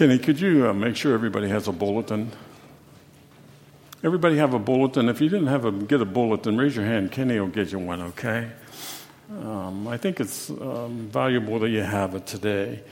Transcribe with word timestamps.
Kenny, 0.00 0.18
could 0.18 0.40
you 0.40 0.66
uh, 0.66 0.72
make 0.72 0.96
sure 0.96 1.12
everybody 1.12 1.46
has 1.50 1.68
a 1.68 1.72
bulletin? 1.72 2.32
Everybody 4.02 4.38
have 4.38 4.54
a 4.54 4.58
bulletin. 4.58 5.10
If 5.10 5.20
you 5.20 5.28
didn't 5.28 5.48
have 5.48 5.66
a 5.66 5.72
get 5.72 6.00
a 6.00 6.06
bulletin, 6.06 6.56
raise 6.56 6.74
your 6.74 6.86
hand. 6.86 7.12
Kenny 7.12 7.38
will 7.38 7.48
get 7.48 7.70
you 7.70 7.80
one. 7.80 8.00
Okay. 8.00 8.48
Um, 9.42 9.86
I 9.86 9.98
think 9.98 10.18
it's 10.18 10.48
um, 10.48 11.06
valuable 11.12 11.58
that 11.58 11.68
you 11.68 11.82
have 11.82 12.14
it 12.14 12.26
today. 12.26 12.82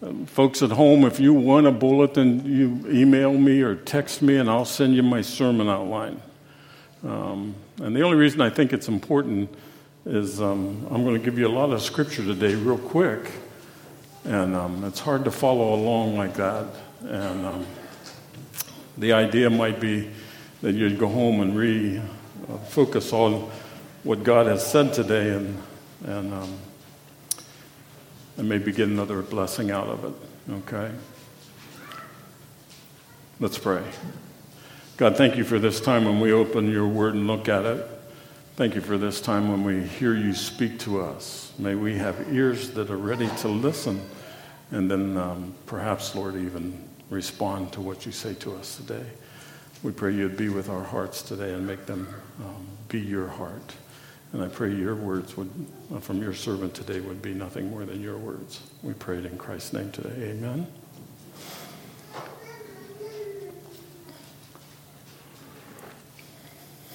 Um, 0.00 0.26
folks 0.26 0.62
at 0.62 0.70
home, 0.70 1.04
if 1.04 1.18
you 1.18 1.34
want 1.34 1.66
a 1.66 1.72
bulletin, 1.72 2.46
you 2.46 2.88
email 2.88 3.32
me 3.32 3.60
or 3.60 3.74
text 3.74 4.22
me, 4.22 4.36
and 4.36 4.48
I'll 4.48 4.64
send 4.64 4.94
you 4.94 5.02
my 5.02 5.22
sermon 5.22 5.68
outline. 5.68 6.22
Um, 7.02 7.56
and 7.82 7.96
the 7.96 8.02
only 8.02 8.16
reason 8.16 8.40
I 8.40 8.50
think 8.50 8.72
it's 8.72 8.86
important 8.86 9.52
is 10.06 10.40
um, 10.40 10.86
I'm 10.88 11.02
going 11.02 11.20
to 11.20 11.24
give 11.24 11.36
you 11.36 11.48
a 11.48 11.50
lot 11.50 11.70
of 11.70 11.82
scripture 11.82 12.22
today, 12.22 12.54
real 12.54 12.78
quick. 12.78 13.28
And 14.24 14.54
um, 14.54 14.84
it's 14.84 15.00
hard 15.00 15.24
to 15.24 15.30
follow 15.30 15.74
along 15.74 16.16
like 16.16 16.34
that. 16.34 16.66
And 17.02 17.46
um, 17.46 17.66
the 18.96 19.12
idea 19.12 19.50
might 19.50 19.80
be 19.80 20.10
that 20.62 20.72
you'd 20.72 20.98
go 20.98 21.08
home 21.08 21.40
and 21.40 21.56
re 21.56 22.00
uh, 22.48 23.16
on 23.16 23.50
what 24.02 24.22
God 24.22 24.46
has 24.46 24.66
said 24.66 24.92
today 24.94 25.30
and, 25.30 25.62
and, 26.04 26.32
um, 26.32 26.54
and 28.36 28.48
maybe 28.48 28.72
get 28.72 28.88
another 28.88 29.22
blessing 29.22 29.70
out 29.70 29.88
of 29.88 30.04
it. 30.04 30.52
Okay? 30.52 30.90
Let's 33.40 33.58
pray. 33.58 33.82
God, 34.96 35.16
thank 35.16 35.36
you 35.36 35.44
for 35.44 35.58
this 35.58 35.80
time 35.80 36.04
when 36.04 36.20
we 36.20 36.32
open 36.32 36.70
your 36.70 36.86
word 36.86 37.14
and 37.14 37.26
look 37.26 37.48
at 37.48 37.64
it. 37.64 37.86
Thank 38.56 38.74
you 38.74 38.80
for 38.80 38.96
this 38.96 39.20
time 39.20 39.50
when 39.50 39.64
we 39.64 39.82
hear 39.82 40.14
you 40.14 40.32
speak 40.32 40.78
to 40.80 41.00
us. 41.00 41.52
May 41.58 41.74
we 41.74 41.96
have 41.96 42.32
ears 42.32 42.70
that 42.70 42.90
are 42.90 42.96
ready 42.96 43.28
to 43.38 43.48
listen 43.48 44.00
and 44.74 44.90
then 44.90 45.16
um, 45.16 45.54
perhaps, 45.66 46.16
Lord, 46.16 46.34
even 46.34 46.76
respond 47.08 47.72
to 47.74 47.80
what 47.80 48.04
you 48.04 48.10
say 48.10 48.34
to 48.34 48.56
us 48.56 48.76
today. 48.76 49.06
We 49.84 49.92
pray 49.92 50.12
you'd 50.12 50.36
be 50.36 50.48
with 50.48 50.68
our 50.68 50.82
hearts 50.82 51.22
today 51.22 51.54
and 51.54 51.64
make 51.64 51.86
them 51.86 52.12
um, 52.40 52.66
be 52.88 52.98
your 52.98 53.28
heart. 53.28 53.72
And 54.32 54.42
I 54.42 54.48
pray 54.48 54.74
your 54.74 54.96
words 54.96 55.36
would, 55.36 55.48
uh, 55.94 56.00
from 56.00 56.20
your 56.20 56.34
servant 56.34 56.74
today 56.74 56.98
would 56.98 57.22
be 57.22 57.34
nothing 57.34 57.70
more 57.70 57.84
than 57.84 58.02
your 58.02 58.18
words. 58.18 58.62
We 58.82 58.94
pray 58.94 59.18
it 59.18 59.26
in 59.26 59.38
Christ's 59.38 59.74
name 59.74 59.92
today. 59.92 60.32
Amen. 60.32 60.66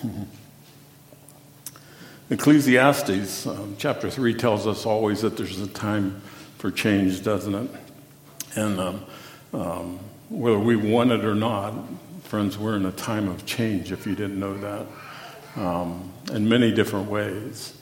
Ecclesiastes 2.29 3.47
um, 3.47 3.75
chapter 3.77 4.09
3 4.09 4.33
tells 4.33 4.67
us 4.67 4.85
always 4.85 5.21
that 5.21 5.37
there's 5.37 5.61
a 5.61 5.67
time 5.67 6.21
for 6.59 6.69
change, 6.69 7.23
doesn't 7.23 7.55
it? 7.55 7.71
And 8.55 8.79
um, 8.79 9.05
um, 9.53 9.99
whether 10.29 10.59
we 10.59 10.75
want 10.75 11.11
it 11.11 11.23
or 11.23 11.33
not, 11.33 11.73
friends, 12.23 12.57
we're 12.57 12.75
in 12.75 12.85
a 12.85 12.91
time 12.91 13.29
of 13.29 13.45
change, 13.45 13.91
if 13.91 14.05
you 14.05 14.13
didn't 14.13 14.39
know 14.39 14.57
that, 14.57 14.85
um, 15.55 16.11
in 16.31 16.47
many 16.47 16.71
different 16.71 17.09
ways. 17.09 17.73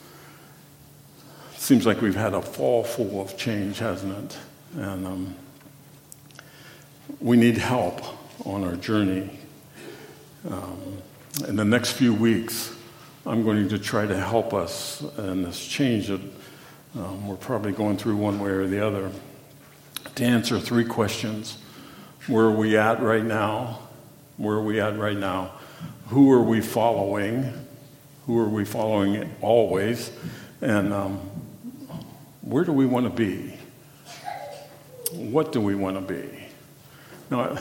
Seems 1.55 1.87
like 1.87 2.01
we've 2.01 2.15
had 2.15 2.35
a 2.35 2.41
fall 2.41 2.83
full 2.83 3.19
of 3.19 3.35
change, 3.35 3.79
hasn't 3.79 4.15
it? 4.15 4.37
And 4.79 5.07
um, 5.07 5.35
we 7.19 7.35
need 7.35 7.57
help 7.57 7.99
on 8.45 8.63
our 8.63 8.75
journey. 8.75 9.39
Um, 10.49 11.01
in 11.47 11.55
the 11.55 11.65
next 11.65 11.93
few 11.93 12.13
weeks, 12.13 12.73
I'm 13.25 13.43
going 13.43 13.67
to 13.69 13.79
try 13.79 14.05
to 14.05 14.17
help 14.17 14.53
us 14.53 15.01
in 15.17 15.41
this 15.41 15.65
change 15.65 16.07
that 16.07 16.21
um, 16.95 17.27
we're 17.27 17.35
probably 17.35 17.71
going 17.71 17.97
through 17.97 18.15
one 18.15 18.39
way 18.39 18.49
or 18.49 18.67
the 18.67 18.85
other 18.85 19.11
to 20.15 20.23
answer 20.23 20.59
three 20.59 20.85
questions. 20.85 21.57
Where 22.27 22.45
are 22.45 22.51
we 22.51 22.77
at 22.77 23.01
right 23.01 23.23
now? 23.23 23.79
Where 24.37 24.55
are 24.55 24.63
we 24.63 24.79
at 24.79 24.97
right 24.97 25.17
now? 25.17 25.53
Who 26.07 26.31
are 26.31 26.43
we 26.43 26.61
following? 26.61 27.53
Who 28.25 28.39
are 28.39 28.49
we 28.49 28.65
following 28.65 29.33
always? 29.41 30.11
And 30.61 30.93
um, 30.93 31.17
where 32.41 32.63
do 32.63 32.71
we 32.71 32.85
want 32.85 33.05
to 33.05 33.09
be? 33.09 33.57
What 35.11 35.51
do 35.51 35.61
we 35.61 35.75
want 35.75 35.95
to 35.95 36.13
be? 36.13 36.29
Now, 37.29 37.57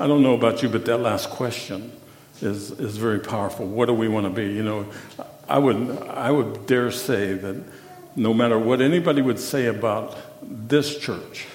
I 0.00 0.06
don't 0.06 0.22
know 0.22 0.34
about 0.34 0.62
you, 0.62 0.68
but 0.68 0.84
that 0.86 0.98
last 0.98 1.30
question 1.30 1.92
is, 2.40 2.72
is 2.72 2.96
very 2.96 3.20
powerful. 3.20 3.66
What 3.66 3.86
do 3.86 3.94
we 3.94 4.08
want 4.08 4.26
to 4.26 4.30
be? 4.30 4.52
You 4.52 4.62
know, 4.62 4.86
I 5.48 5.58
would, 5.58 5.98
I 6.08 6.30
would 6.30 6.66
dare 6.66 6.90
say 6.90 7.34
that 7.34 7.62
no 8.16 8.32
matter 8.34 8.58
what 8.58 8.80
anybody 8.80 9.22
would 9.22 9.38
say 9.38 9.66
about 9.66 10.16
this 10.42 10.98
church, 10.98 11.46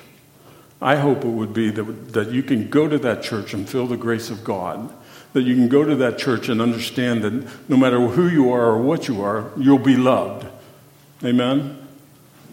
I 0.81 0.95
hope 0.95 1.25
it 1.25 1.29
would 1.29 1.53
be 1.53 1.69
that, 1.71 2.13
that 2.13 2.31
you 2.31 2.41
can 2.43 2.69
go 2.69 2.87
to 2.87 2.97
that 2.99 3.21
church 3.21 3.53
and 3.53 3.67
feel 3.67 3.85
the 3.87 3.97
grace 3.97 4.29
of 4.29 4.43
God. 4.43 4.93
That 5.33 5.43
you 5.43 5.55
can 5.55 5.69
go 5.69 5.83
to 5.83 5.95
that 5.97 6.17
church 6.17 6.49
and 6.49 6.61
understand 6.61 7.23
that 7.23 7.69
no 7.69 7.77
matter 7.77 7.99
who 7.99 8.27
you 8.27 8.51
are 8.51 8.65
or 8.65 8.81
what 8.81 9.07
you 9.07 9.21
are, 9.21 9.51
you'll 9.57 9.77
be 9.77 9.95
loved. 9.95 10.47
Amen? 11.23 11.87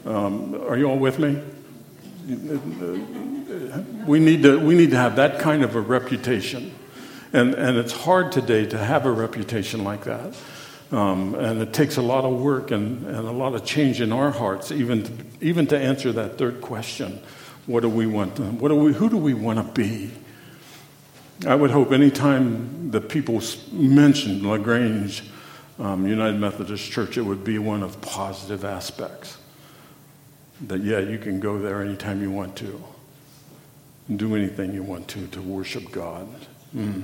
Um, 0.05 0.61
are 0.69 0.77
you 0.77 0.91
all 0.91 0.99
with 0.99 1.19
me? 1.19 1.41
We 4.07 4.21
need, 4.21 4.43
to, 4.43 4.59
we 4.59 4.75
need 4.75 4.91
to 4.91 4.97
have 4.97 5.17
that 5.17 5.39
kind 5.39 5.63
of 5.63 5.75
a 5.75 5.81
reputation. 5.81 6.75
And, 7.33 7.55
and 7.55 7.77
it's 7.77 7.93
hard 7.93 8.31
today 8.33 8.67
to 8.67 8.79
have 8.79 9.07
a 9.07 9.13
reputation 9.13 9.85
like 9.85 10.05
that. 10.05 10.37
Um, 10.93 11.35
and 11.35 11.61
it 11.61 11.73
takes 11.73 11.97
a 11.97 12.03
lot 12.03 12.25
of 12.25 12.41
work 12.41 12.71
and, 12.71 13.05
and 13.07 13.27
a 13.27 13.33
lot 13.33 13.55
of 13.55 13.65
change 13.65 14.01
in 14.01 14.13
our 14.13 14.31
hearts, 14.31 14.71
even 14.71 15.03
to, 15.03 15.13
even 15.41 15.67
to 15.69 15.79
answer 15.79 16.13
that 16.13 16.39
third 16.39 16.61
question 16.61 17.21
what 17.67 17.81
do 17.81 17.89
we 17.89 18.07
want? 18.07 18.39
What 18.39 18.69
do 18.69 18.77
we, 18.77 18.93
who 18.93 19.11
do 19.11 19.17
we 19.17 19.35
want 19.35 19.59
to 19.59 19.73
be? 19.73 20.13
I 21.47 21.55
would 21.55 21.71
hope 21.71 21.93
anytime 21.93 22.91
the 22.91 23.01
people 23.01 23.43
mentioned 23.73 24.47
LaGrange 24.47 25.25
um, 25.79 26.07
United 26.07 26.39
Methodist 26.39 26.91
Church, 26.91 27.19
it 27.19 27.23
would 27.23 27.45
be 27.45 27.59
one 27.59 27.83
of 27.83 28.01
positive 28.01 28.65
aspects. 28.65 29.39
That, 30.69 30.81
yeah, 30.81 31.01
you 31.01 31.19
can 31.19 31.41
go 31.41 31.59
there 31.59 31.83
anytime 31.83 32.23
you 32.23 32.31
want 32.31 32.57
to, 32.57 32.83
do 34.15 34.37
anything 34.37 34.73
you 34.73 34.83
want 34.83 35.09
to 35.09 35.27
to 35.27 35.43
worship 35.43 35.91
God. 35.91 36.29
Mm. 36.75 37.03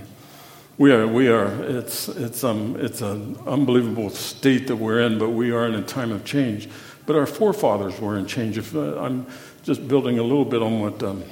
We 0.78 0.90
are, 0.90 1.06
we 1.06 1.28
are, 1.28 1.62
it's, 1.64 2.08
it's, 2.08 2.42
um, 2.44 2.76
it's 2.78 3.02
an 3.02 3.36
unbelievable 3.46 4.08
state 4.08 4.68
that 4.68 4.76
we're 4.76 5.00
in, 5.00 5.18
but 5.18 5.28
we 5.28 5.50
are 5.50 5.66
in 5.66 5.74
a 5.74 5.82
time 5.82 6.10
of 6.10 6.24
change. 6.24 6.68
But 7.04 7.14
our 7.14 7.26
forefathers 7.26 8.00
were 8.00 8.16
in 8.16 8.26
change. 8.26 8.56
If, 8.56 8.74
uh, 8.74 8.98
I'm 8.98 9.26
just 9.64 9.86
building 9.86 10.18
a 10.18 10.22
little 10.22 10.46
bit 10.46 10.62
on 10.62 10.80
what 10.80 11.02
um, 11.02 11.24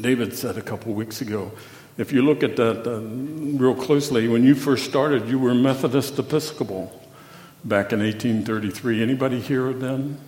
David 0.00 0.34
said 0.34 0.56
a 0.56 0.62
couple 0.62 0.94
weeks 0.94 1.20
ago. 1.20 1.52
If 1.98 2.12
you 2.12 2.22
look 2.22 2.42
at 2.42 2.56
that 2.56 2.86
uh, 2.86 3.00
real 3.58 3.74
closely, 3.74 4.26
when 4.26 4.42
you 4.42 4.54
first 4.54 4.86
started, 4.86 5.28
you 5.28 5.38
were 5.38 5.54
Methodist 5.54 6.18
Episcopal 6.18 6.90
back 7.62 7.92
in 7.92 8.00
1833. 8.00 9.02
Anybody 9.02 9.40
here 9.40 9.72
then? 9.74 10.18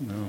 No. 0.00 0.28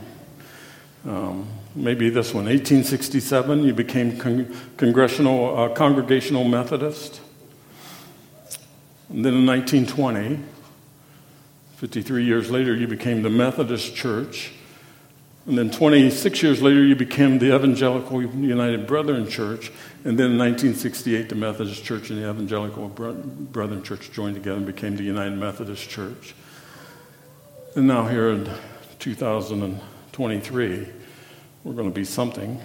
Um, 1.06 1.48
maybe 1.76 2.10
this 2.10 2.34
one, 2.34 2.46
1867, 2.46 3.64
you 3.64 3.74
became 3.74 4.18
con- 4.18 4.56
congressional, 4.78 5.58
uh, 5.58 5.70
congregational 5.70 6.46
Methodist. 6.46 7.22
And 9.10 9.24
then 9.24 9.34
in 9.34 9.46
1920, 9.46 10.40
53 11.76 12.26
years 12.26 12.50
later, 12.50 12.74
you 12.74 12.88
became 12.88 13.22
the 13.22 13.30
Methodist 13.30 13.96
Church. 13.96 14.54
And 15.46 15.58
then 15.58 15.70
26 15.70 16.42
years 16.42 16.62
later, 16.62 16.84
you 16.84 16.96
became 16.96 17.38
the 17.38 17.54
Evangelical 17.54 18.24
United 18.24 18.88
Brethren 18.88 19.30
Church. 19.30 19.72
And 20.04 20.18
then 20.18 20.32
in 20.32 20.38
1968, 20.40 21.30
the 21.30 21.36
Methodist 21.36 21.84
Church 21.84 22.10
and 22.10 22.18
the 22.20 22.28
Evangelical 22.30 22.88
Brethren 22.88 23.84
Church 23.84 24.12
joined 24.12 24.36
together 24.36 24.58
and 24.58 24.66
became 24.66 24.96
the 24.96 25.04
United 25.04 25.38
Methodist 25.38 25.88
Church. 25.90 26.34
And 27.76 27.88
now, 27.88 28.08
here 28.08 28.30
in 28.30 28.50
2023, 29.00 30.88
we're 31.66 31.74
going 31.74 31.90
to 31.90 31.94
be 31.94 32.06
something. 32.06 32.62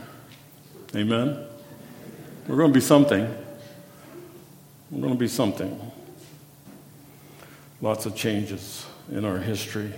Amen? 0.94 1.42
We're 2.46 2.56
going 2.56 2.70
to 2.70 2.74
be 2.74 2.84
something. 2.84 3.34
We're 4.90 5.00
going 5.00 5.14
to 5.14 5.18
be 5.18 5.26
something. 5.26 5.90
Lots 7.80 8.04
of 8.04 8.14
changes 8.14 8.86
in 9.10 9.24
our 9.24 9.38
history. 9.38 9.90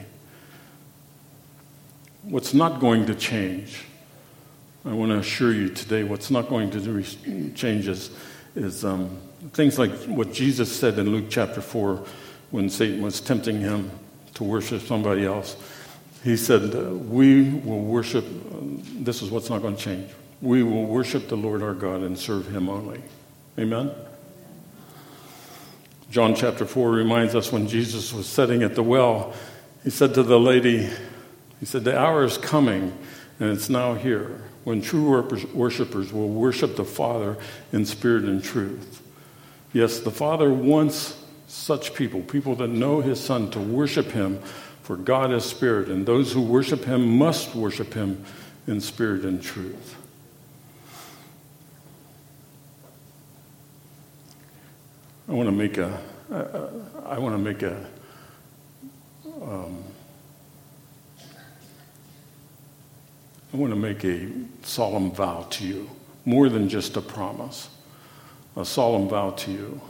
What's 2.22 2.54
not 2.54 2.78
going 2.78 3.06
to 3.06 3.16
change, 3.16 3.82
I 4.84 4.92
want 4.92 5.10
to 5.10 5.18
assure 5.18 5.52
you 5.52 5.68
today, 5.68 6.04
what's 6.04 6.30
not 6.30 6.48
going 6.48 6.70
to 6.70 7.02
change 7.54 7.88
is, 7.88 8.10
is 8.54 8.84
um, 8.84 9.18
things 9.52 9.80
like 9.80 9.90
what 10.04 10.32
Jesus 10.32 10.70
said 10.70 10.96
in 11.00 11.10
Luke 11.10 11.26
chapter 11.28 11.60
4 11.60 12.04
when 12.52 12.70
Satan 12.70 13.02
was 13.02 13.20
tempting 13.20 13.60
him 13.60 13.90
to 14.34 14.44
worship 14.44 14.82
somebody 14.82 15.24
else. 15.24 15.56
He 16.22 16.36
said, 16.36 16.74
uh, 16.74 16.94
We 16.94 17.50
will 17.50 17.80
worship, 17.80 18.24
um, 18.24 18.82
this 19.00 19.22
is 19.22 19.30
what's 19.30 19.50
not 19.50 19.62
going 19.62 19.76
to 19.76 19.82
change. 19.82 20.10
We 20.40 20.62
will 20.62 20.86
worship 20.86 21.28
the 21.28 21.36
Lord 21.36 21.62
our 21.62 21.74
God 21.74 22.02
and 22.02 22.18
serve 22.18 22.48
him 22.48 22.68
only. 22.68 23.02
Amen? 23.58 23.92
John 26.10 26.34
chapter 26.34 26.66
4 26.66 26.90
reminds 26.90 27.34
us 27.34 27.50
when 27.50 27.68
Jesus 27.68 28.12
was 28.12 28.26
sitting 28.26 28.62
at 28.62 28.74
the 28.74 28.82
well, 28.82 29.34
he 29.82 29.90
said 29.90 30.14
to 30.14 30.22
the 30.22 30.38
lady, 30.38 30.88
He 31.58 31.66
said, 31.66 31.84
The 31.84 31.98
hour 31.98 32.24
is 32.24 32.38
coming 32.38 32.96
and 33.40 33.50
it's 33.50 33.68
now 33.68 33.94
here 33.94 34.40
when 34.64 34.80
true 34.80 35.20
worshipers 35.52 36.12
will 36.12 36.28
worship 36.28 36.76
the 36.76 36.84
Father 36.84 37.36
in 37.72 37.84
spirit 37.84 38.24
and 38.24 38.42
truth. 38.42 39.02
Yes, 39.72 39.98
the 40.00 40.10
Father 40.10 40.52
wants 40.52 41.20
such 41.48 41.94
people, 41.94 42.22
people 42.22 42.54
that 42.56 42.68
know 42.68 43.00
His 43.00 43.18
Son, 43.18 43.50
to 43.50 43.58
worship 43.58 44.06
Him, 44.06 44.40
for 44.82 44.96
God 44.96 45.32
is 45.32 45.44
spirit, 45.44 45.88
and 45.88 46.04
those 46.04 46.32
who 46.32 46.42
worship 46.42 46.84
Him 46.84 47.16
must 47.16 47.54
worship 47.54 47.94
Him 47.94 48.24
in 48.66 48.80
spirit 48.80 49.24
and 49.24 49.40
truth. 49.40 49.96
I 55.28 55.32
want 55.32 55.48
to 55.48 55.52
make 55.52 55.78
a. 55.78 56.00
I, 56.30 57.14
I 57.14 57.18
want 57.18 57.34
to 57.34 57.38
make 57.38 57.62
a. 57.62 57.86
Um, 59.40 59.84
I 63.52 63.56
want 63.56 63.72
to 63.72 63.78
make 63.78 64.04
a 64.04 64.28
solemn 64.62 65.12
vow 65.12 65.46
to 65.50 65.66
you, 65.66 65.90
more 66.24 66.48
than 66.48 66.68
just 66.68 66.96
a 66.96 67.00
promise, 67.00 67.68
a 68.56 68.64
solemn 68.64 69.08
vow 69.08 69.30
to 69.30 69.50
you 69.52 69.80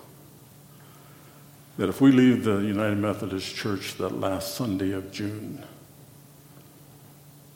that 1.78 1.88
if 1.88 2.00
we 2.00 2.12
leave 2.12 2.44
the 2.44 2.58
United 2.58 2.98
Methodist 2.98 3.54
Church 3.54 3.94
that 3.94 4.18
last 4.18 4.54
Sunday 4.54 4.92
of 4.92 5.10
June 5.10 5.64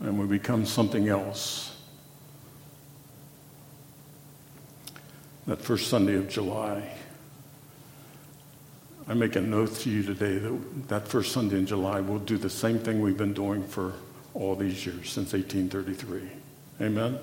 and 0.01 0.19
we 0.19 0.27
become 0.27 0.65
something 0.65 1.09
else, 1.09 1.77
that 5.47 5.61
first 5.61 5.89
Sunday 5.89 6.15
of 6.15 6.29
July, 6.29 6.93
I 9.09 9.15
make 9.15 9.37
an 9.37 9.53
oath 9.55 9.83
to 9.83 9.91
you 9.91 10.03
today 10.03 10.39
that 10.39 10.89
that 10.89 11.09
first 11.09 11.33
Sunday 11.33 11.59
in 11.59 11.67
July 11.67 12.01
we'll 12.01 12.19
do 12.19 12.37
the 12.37 12.51
same 12.51 12.79
thing 12.79 13.01
we've 13.01 13.17
been 13.17 13.35
doing 13.35 13.63
for 13.63 13.93
all 14.35 14.57
these 14.57 14.85
years, 14.85 15.11
since 15.11 15.33
1833. 15.33 16.85
Amen? 16.85 17.19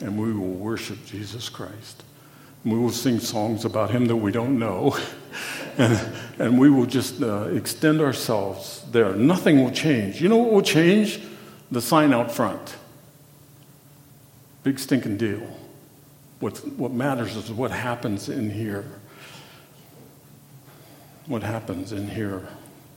And 0.00 0.18
we 0.18 0.32
will 0.32 0.48
worship 0.48 1.04
Jesus 1.06 1.48
Christ. 1.48 2.02
We 2.64 2.78
will 2.78 2.90
sing 2.90 3.20
songs 3.20 3.64
about 3.64 3.90
him 3.90 4.06
that 4.06 4.16
we 4.16 4.32
don't 4.32 4.58
know. 4.58 4.96
and, 5.78 6.00
and 6.38 6.58
we 6.58 6.70
will 6.70 6.86
just 6.86 7.22
uh, 7.22 7.48
extend 7.52 8.00
ourselves 8.00 8.84
there. 8.90 9.14
Nothing 9.14 9.62
will 9.62 9.70
change. 9.70 10.20
You 10.20 10.28
know 10.28 10.38
what 10.38 10.52
will 10.52 10.62
change? 10.62 11.20
The 11.70 11.82
sign 11.82 12.14
out 12.14 12.32
front. 12.32 12.76
Big 14.62 14.78
stinking 14.78 15.18
deal. 15.18 15.46
What, 16.40 16.58
what 16.76 16.92
matters 16.92 17.36
is 17.36 17.50
what 17.50 17.70
happens 17.70 18.28
in 18.28 18.50
here. 18.50 18.86
What 21.26 21.42
happens 21.42 21.92
in 21.92 22.08
here. 22.08 22.48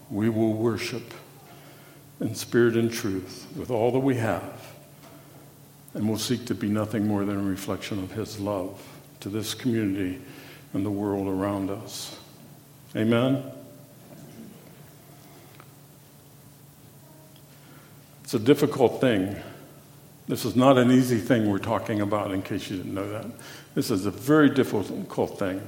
We 0.10 0.30
will 0.30 0.54
worship 0.54 1.14
in 2.22 2.36
spirit 2.36 2.78
and 2.78 2.92
truth 2.92 3.48
with 3.56 3.70
all 3.70 3.92
that 3.92 4.00
we 4.00 4.16
have. 4.16 4.74
And 5.94 6.08
we'll 6.08 6.18
seek 6.18 6.46
to 6.46 6.56
be 6.56 6.70
nothing 6.70 7.06
more 7.06 7.26
than 7.26 7.38
a 7.38 7.44
reflection 7.44 8.00
of 8.00 8.12
His 8.12 8.40
love 8.40 8.82
to 9.20 9.30
this 9.30 9.54
community 9.54 10.20
and 10.74 10.86
the 10.86 10.92
world 10.92 11.28
around 11.28 11.70
us. 11.70 12.18
Amen? 12.96 13.44
It's 18.24 18.34
a 18.34 18.40
difficult 18.40 19.00
thing. 19.00 19.36
This 20.28 20.44
is 20.44 20.56
not 20.56 20.78
an 20.78 20.92
easy 20.92 21.18
thing 21.18 21.50
we're 21.50 21.60
talking 21.60 22.02
about, 22.02 22.32
in 22.32 22.42
case 22.42 22.70
you 22.70 22.78
didn't 22.78 22.94
know 22.94 23.10
that. 23.10 23.26
This 23.76 23.90
is 23.90 24.06
a 24.06 24.12
very 24.12 24.50
difficult 24.50 25.40
thing. 25.40 25.62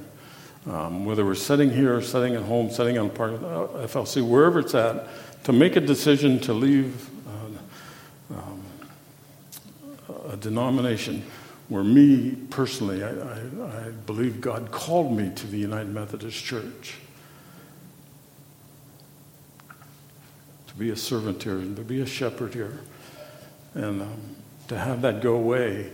Um, 0.70 1.06
whether 1.06 1.26
we're 1.26 1.36
sitting 1.36 1.70
here, 1.70 2.02
sitting 2.02 2.36
at 2.36 2.44
home, 2.44 2.70
sitting 2.70 2.98
on 2.98 3.10
part 3.10 3.32
of 3.32 3.42
the 3.42 3.48
FLC, 3.88 4.28
wherever 4.28 4.60
it's 4.60 4.76
at, 4.76 5.08
to 5.46 5.54
make 5.54 5.78
a 5.78 5.80
decision 5.80 6.38
to 6.42 6.54
leave 6.54 7.10
uh, 8.30 8.36
um, 8.36 8.64
a 10.30 10.36
denomination 10.36 11.24
where 11.70 11.84
me 11.84 12.36
personally, 12.50 13.04
I, 13.04 13.12
I, 13.12 13.88
I, 13.88 13.92
believe 14.06 14.42
God 14.42 14.72
called 14.72 15.16
me 15.16 15.32
to 15.36 15.48
the 15.48 15.58
United 15.58 15.94
Methodist 15.94 16.44
Church 16.44 16.96
to 20.68 20.74
be 20.74 20.90
a 20.90 20.96
servant 20.96 21.44
here 21.44 21.58
and 21.58 21.76
to 21.76 21.84
be 21.84 22.02
a 22.02 22.08
shepherd 22.08 22.56
here. 22.56 22.80
And 23.76 24.02
um, 24.02 24.36
to 24.68 24.78
have 24.78 25.02
that 25.04 25.22
go 25.22 25.36
away 25.36 25.92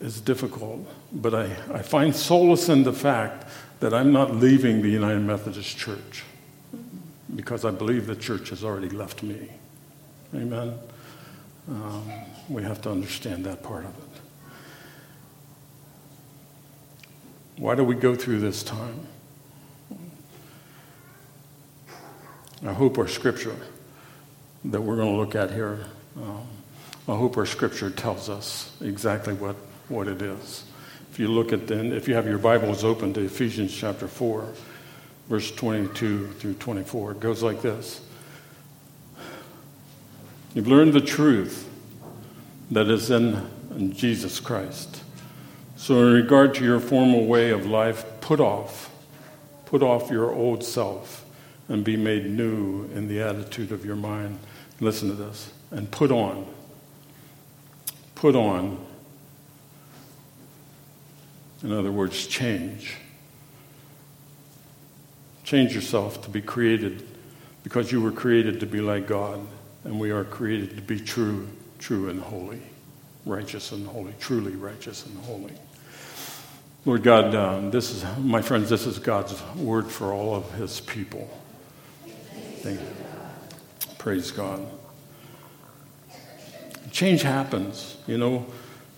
is 0.00 0.20
difficult. 0.20 0.86
But 1.12 1.34
I, 1.34 1.44
I 1.72 1.82
find 1.82 2.14
solace 2.14 2.68
in 2.68 2.84
the 2.84 2.92
fact 2.92 3.48
that 3.80 3.92
I'm 3.92 4.12
not 4.12 4.36
leaving 4.36 4.80
the 4.80 4.88
United 4.88 5.20
Methodist 5.20 5.76
Church 5.76 6.22
because 7.34 7.64
I 7.64 7.72
believe 7.72 8.06
the 8.06 8.14
church 8.14 8.50
has 8.50 8.62
already 8.62 8.90
left 8.90 9.24
me. 9.24 9.48
Amen? 10.34 10.74
Um, 11.68 12.10
we 12.48 12.62
have 12.62 12.80
to 12.82 12.90
understand 12.90 13.44
that 13.46 13.62
part 13.62 13.84
of 13.84 13.90
it. 13.90 14.13
Why 17.56 17.74
do 17.74 17.84
we 17.84 17.94
go 17.94 18.14
through 18.14 18.40
this 18.40 18.62
time? 18.62 19.06
I 22.66 22.72
hope 22.72 22.98
our 22.98 23.08
scripture 23.08 23.56
that 24.64 24.80
we're 24.80 24.96
going 24.96 25.12
to 25.12 25.18
look 25.18 25.34
at 25.34 25.50
here, 25.50 25.84
um, 26.16 26.46
I 27.06 27.14
hope 27.14 27.36
our 27.36 27.46
scripture 27.46 27.90
tells 27.90 28.30
us 28.30 28.74
exactly 28.80 29.34
what, 29.34 29.56
what 29.88 30.08
it 30.08 30.22
is. 30.22 30.64
If 31.12 31.18
you 31.18 31.28
look 31.28 31.52
at 31.52 31.66
then, 31.66 31.92
if 31.92 32.08
you 32.08 32.14
have 32.14 32.26
your 32.26 32.38
Bibles 32.38 32.82
open 32.82 33.12
to 33.14 33.20
Ephesians 33.20 33.72
chapter 33.72 34.08
4, 34.08 34.48
verse 35.28 35.50
22 35.52 36.28
through 36.28 36.54
24. 36.54 37.12
It 37.12 37.20
goes 37.20 37.42
like 37.42 37.62
this 37.62 38.00
You've 40.54 40.68
learned 40.68 40.92
the 40.92 41.00
truth 41.00 41.68
that 42.70 42.88
is 42.88 43.10
in, 43.10 43.48
in 43.76 43.92
Jesus 43.92 44.40
Christ. 44.40 45.03
So, 45.76 46.06
in 46.06 46.14
regard 46.14 46.54
to 46.56 46.64
your 46.64 46.80
former 46.80 47.20
way 47.20 47.50
of 47.50 47.66
life, 47.66 48.04
put 48.20 48.40
off, 48.40 48.90
put 49.66 49.82
off 49.82 50.10
your 50.10 50.32
old 50.32 50.64
self 50.64 51.24
and 51.68 51.84
be 51.84 51.96
made 51.96 52.26
new 52.26 52.84
in 52.94 53.08
the 53.08 53.20
attitude 53.20 53.72
of 53.72 53.84
your 53.84 53.96
mind. 53.96 54.38
Listen 54.80 55.08
to 55.08 55.14
this. 55.14 55.52
And 55.70 55.90
put 55.90 56.10
on, 56.10 56.46
put 58.14 58.36
on, 58.36 58.78
in 61.62 61.72
other 61.72 61.90
words, 61.90 62.26
change. 62.26 62.96
Change 65.42 65.74
yourself 65.74 66.22
to 66.22 66.30
be 66.30 66.40
created 66.40 67.06
because 67.64 67.90
you 67.90 68.00
were 68.00 68.12
created 68.12 68.60
to 68.60 68.66
be 68.66 68.80
like 68.80 69.06
God, 69.06 69.40
and 69.84 69.98
we 69.98 70.10
are 70.10 70.24
created 70.24 70.76
to 70.76 70.82
be 70.82 71.00
true, 71.00 71.48
true 71.78 72.10
and 72.10 72.20
holy, 72.20 72.60
righteous 73.26 73.72
and 73.72 73.86
holy, 73.86 74.14
truly 74.20 74.52
righteous 74.52 75.06
and 75.06 75.16
holy. 75.24 75.52
Lord 76.86 77.02
God, 77.02 77.34
um, 77.34 77.70
this 77.70 77.90
is, 77.90 78.04
my 78.18 78.42
friends, 78.42 78.68
this 78.68 78.86
is 78.86 78.98
God's 78.98 79.40
word 79.56 79.90
for 79.90 80.12
all 80.12 80.34
of 80.34 80.52
his 80.52 80.80
people. 80.80 81.28
Thank 82.58 82.80
you. 82.80 82.86
Praise 83.98 84.30
God. 84.30 84.66
Change 86.90 87.22
happens, 87.22 87.96
you 88.06 88.18
know 88.18 88.46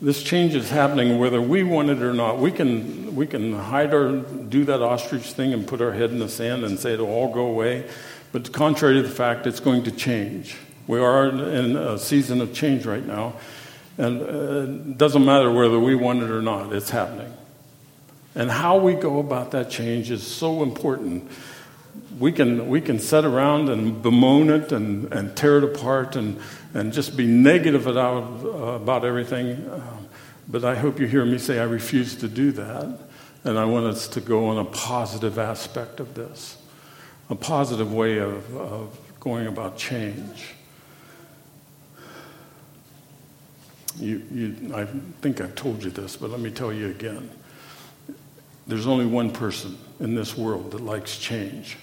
this 0.01 0.23
change 0.23 0.55
is 0.55 0.69
happening 0.69 1.19
whether 1.19 1.41
we 1.41 1.63
want 1.63 1.89
it 1.89 2.03
or 2.03 2.13
not. 2.13 2.39
We 2.39 2.53
can, 2.53 3.17
we 3.17 3.27
can 3.27 3.55
hide 3.55 3.95
or 3.95 4.21
do 4.21 4.65
that 4.67 4.83
ostrich 4.83 5.23
thing 5.23 5.55
and 5.55 5.67
put 5.67 5.81
our 5.81 5.93
head 5.93 6.11
in 6.11 6.19
the 6.19 6.29
sand 6.29 6.65
and 6.65 6.79
say 6.79 6.93
it'll 6.95 7.09
all 7.09 7.33
go 7.33 7.47
away. 7.47 7.89
But 8.33 8.53
contrary 8.53 8.97
to 8.97 9.03
the 9.03 9.09
fact, 9.09 9.47
it's 9.47 9.61
going 9.61 9.85
to 9.85 9.91
change. 9.91 10.57
We 10.87 11.01
are 11.01 11.29
in 11.29 11.77
a 11.77 11.99
season 11.99 12.43
of 12.43 12.53
change 12.53 12.85
right 12.85 13.05
now. 13.05 13.37
And 13.97 14.21
uh, 14.21 14.91
it 14.91 14.99
doesn't 14.99 15.25
matter 15.25 15.51
whether 15.51 15.81
we 15.81 15.95
want 15.95 16.23
it 16.23 16.31
or 16.31 16.43
not, 16.43 16.75
it's 16.75 16.91
happening. 16.91 17.33
And 18.37 18.51
how 18.51 18.77
we 18.77 18.93
go 18.93 19.19
about 19.19 19.53
that 19.53 19.71
change 19.71 20.11
is 20.11 20.25
so 20.25 20.63
important. 20.63 21.31
We 22.19 22.33
can, 22.33 22.69
we 22.69 22.83
can 22.83 22.99
sit 22.99 23.25
around 23.25 23.71
and 23.71 24.03
bemoan 24.03 24.51
it 24.51 24.73
and, 24.73 25.11
and 25.13 25.35
tear 25.35 25.59
it 25.59 25.65
apart 25.65 26.17
and, 26.17 26.39
and 26.75 26.93
just 26.93 27.17
be 27.17 27.27
negative 27.27 27.87
about, 27.87 28.45
uh, 28.45 28.49
about 28.75 29.07
everything. 29.07 29.69
Um, 29.71 30.09
but 30.49 30.65
I 30.65 30.75
hope 30.75 31.01
you 31.01 31.07
hear 31.07 31.25
me 31.25 31.39
say 31.39 31.59
I 31.59 31.65
refuse 31.65 32.15
to 32.17 32.29
do 32.29 32.53
that. 32.53 32.99
And 33.45 33.59
I 33.59 33.65
want 33.65 33.87
us 33.87 34.07
to 34.09 34.21
go 34.21 34.49
on 34.49 34.59
a 34.59 34.65
positive 34.65 35.39
aspect 35.39 35.99
of 35.99 36.15
this, 36.15 36.59
a 37.31 37.35
positive 37.35 37.93
way 37.93 38.19
of, 38.19 38.55
of 38.57 38.99
going 39.19 39.47
about 39.47 39.79
change. 39.79 40.55
You, 43.99 44.23
you, 44.31 44.75
I 44.75 44.85
think 45.23 45.41
I've 45.41 45.55
told 45.55 45.83
you 45.83 45.91
this, 45.91 46.17
but 46.17 46.29
let 46.29 46.41
me 46.41 46.51
tell 46.51 46.73
you 46.73 46.91
again. 46.91 47.31
There's 48.67 48.87
only 48.87 49.07
one 49.07 49.31
person 49.31 49.79
in 50.01 50.15
this 50.15 50.37
world 50.37 50.73
that 50.73 50.81
likes 50.81 51.19
change. 51.19 51.77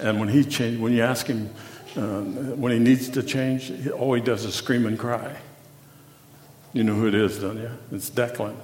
And 0.00 0.18
when 0.18 0.28
he 0.28 0.44
change, 0.44 0.78
when 0.78 0.92
you 0.92 1.02
ask 1.02 1.26
him, 1.26 1.50
uh, 1.96 2.22
when 2.22 2.72
he 2.72 2.78
needs 2.78 3.08
to 3.10 3.22
change, 3.22 3.88
all 3.90 4.14
he 4.14 4.20
does 4.20 4.44
is 4.44 4.54
scream 4.54 4.86
and 4.86 4.98
cry. 4.98 5.36
You 6.72 6.82
know 6.82 6.94
who 6.94 7.06
it 7.06 7.14
is, 7.14 7.38
don't 7.38 7.58
you? 7.58 7.70
It's 7.92 8.10
Declan. 8.10 8.56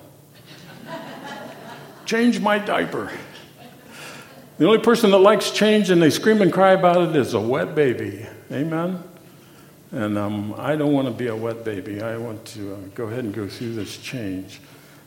change 2.06 2.40
my 2.40 2.58
diaper. 2.58 3.12
The 4.58 4.66
only 4.66 4.80
person 4.80 5.10
that 5.12 5.18
likes 5.18 5.52
change 5.52 5.90
and 5.90 6.02
they 6.02 6.10
scream 6.10 6.42
and 6.42 6.52
cry 6.52 6.72
about 6.72 7.08
it 7.08 7.16
is 7.16 7.34
a 7.34 7.40
wet 7.40 7.74
baby. 7.74 8.26
Amen? 8.50 9.02
And 9.92 10.18
um, 10.18 10.54
I 10.58 10.76
don't 10.76 10.92
want 10.92 11.06
to 11.08 11.14
be 11.14 11.28
a 11.28 11.36
wet 11.36 11.64
baby. 11.64 12.02
I 12.02 12.16
want 12.16 12.44
to 12.46 12.74
uh, 12.74 12.76
go 12.94 13.04
ahead 13.04 13.24
and 13.24 13.34
go 13.34 13.48
through 13.48 13.74
this 13.74 13.96
change 13.98 14.60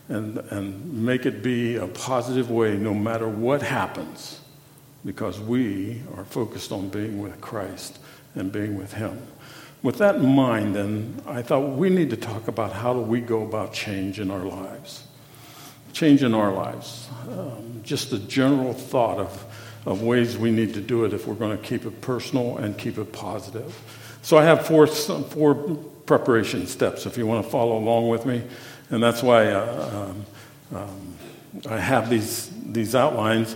and, 0.10 0.38
and 0.38 1.06
make 1.06 1.26
it 1.26 1.42
be 1.42 1.76
a 1.78 1.88
positive 1.88 2.52
way 2.52 2.76
no 2.76 2.94
matter 2.94 3.28
what 3.28 3.62
happens 3.62 4.40
because 5.06 5.40
we 5.40 6.02
are 6.16 6.26
focused 6.26 6.72
on 6.72 6.90
being 6.90 7.22
with 7.22 7.40
Christ 7.42 8.00
and 8.36 8.52
being 8.52 8.78
with 8.78 8.94
Him. 8.94 9.22
With 9.82 9.98
that 9.98 10.16
in 10.16 10.26
mind, 10.26 10.76
then, 10.76 11.22
I 11.26 11.42
thought 11.42 11.72
we 11.72 11.90
need 11.90 12.10
to 12.12 12.18
talk 12.18 12.48
about 12.48 12.72
how 12.72 12.94
do 12.94 13.02
we 13.02 13.20
go 13.20 13.44
about 13.44 13.74
change 13.74 14.20
in 14.20 14.32
our 14.32 14.46
lives. 14.46 15.06
Change 15.92 16.24
in 16.24 16.34
our 16.34 16.54
lives. 16.54 17.10
Um, 17.30 17.82
just 17.84 18.14
a 18.14 18.20
general 18.20 18.74
thought 18.74 19.20
of, 19.20 19.46
of 19.86 20.02
ways 20.02 20.38
we 20.38 20.52
need 20.52 20.74
to 20.76 20.82
do 20.82 21.04
it 21.04 21.14
if 21.14 21.28
we're 21.28 21.36
going 21.36 21.58
to 21.58 21.64
keep 21.64 21.86
it 21.86 22.00
personal 22.00 22.58
and 22.58 22.78
keep 22.78 22.98
it 22.98 23.12
positive. 23.12 23.78
So 24.22 24.38
I 24.38 24.46
have 24.46 24.66
four, 24.66 24.88
four 24.88 25.54
preparation 26.06 26.66
steps 26.66 27.06
if 27.06 27.18
you 27.18 27.26
want 27.28 27.44
to 27.46 27.52
follow 27.52 27.78
along 27.78 28.08
with 28.08 28.26
me. 28.26 28.42
And 28.90 29.02
that's 29.02 29.24
why 29.24 29.52
uh, 29.52 30.06
um, 30.74 30.78
um, 30.78 31.14
I 31.70 31.80
have 31.80 32.10
these, 32.10 32.52
these 32.66 32.96
outlines. 32.96 33.54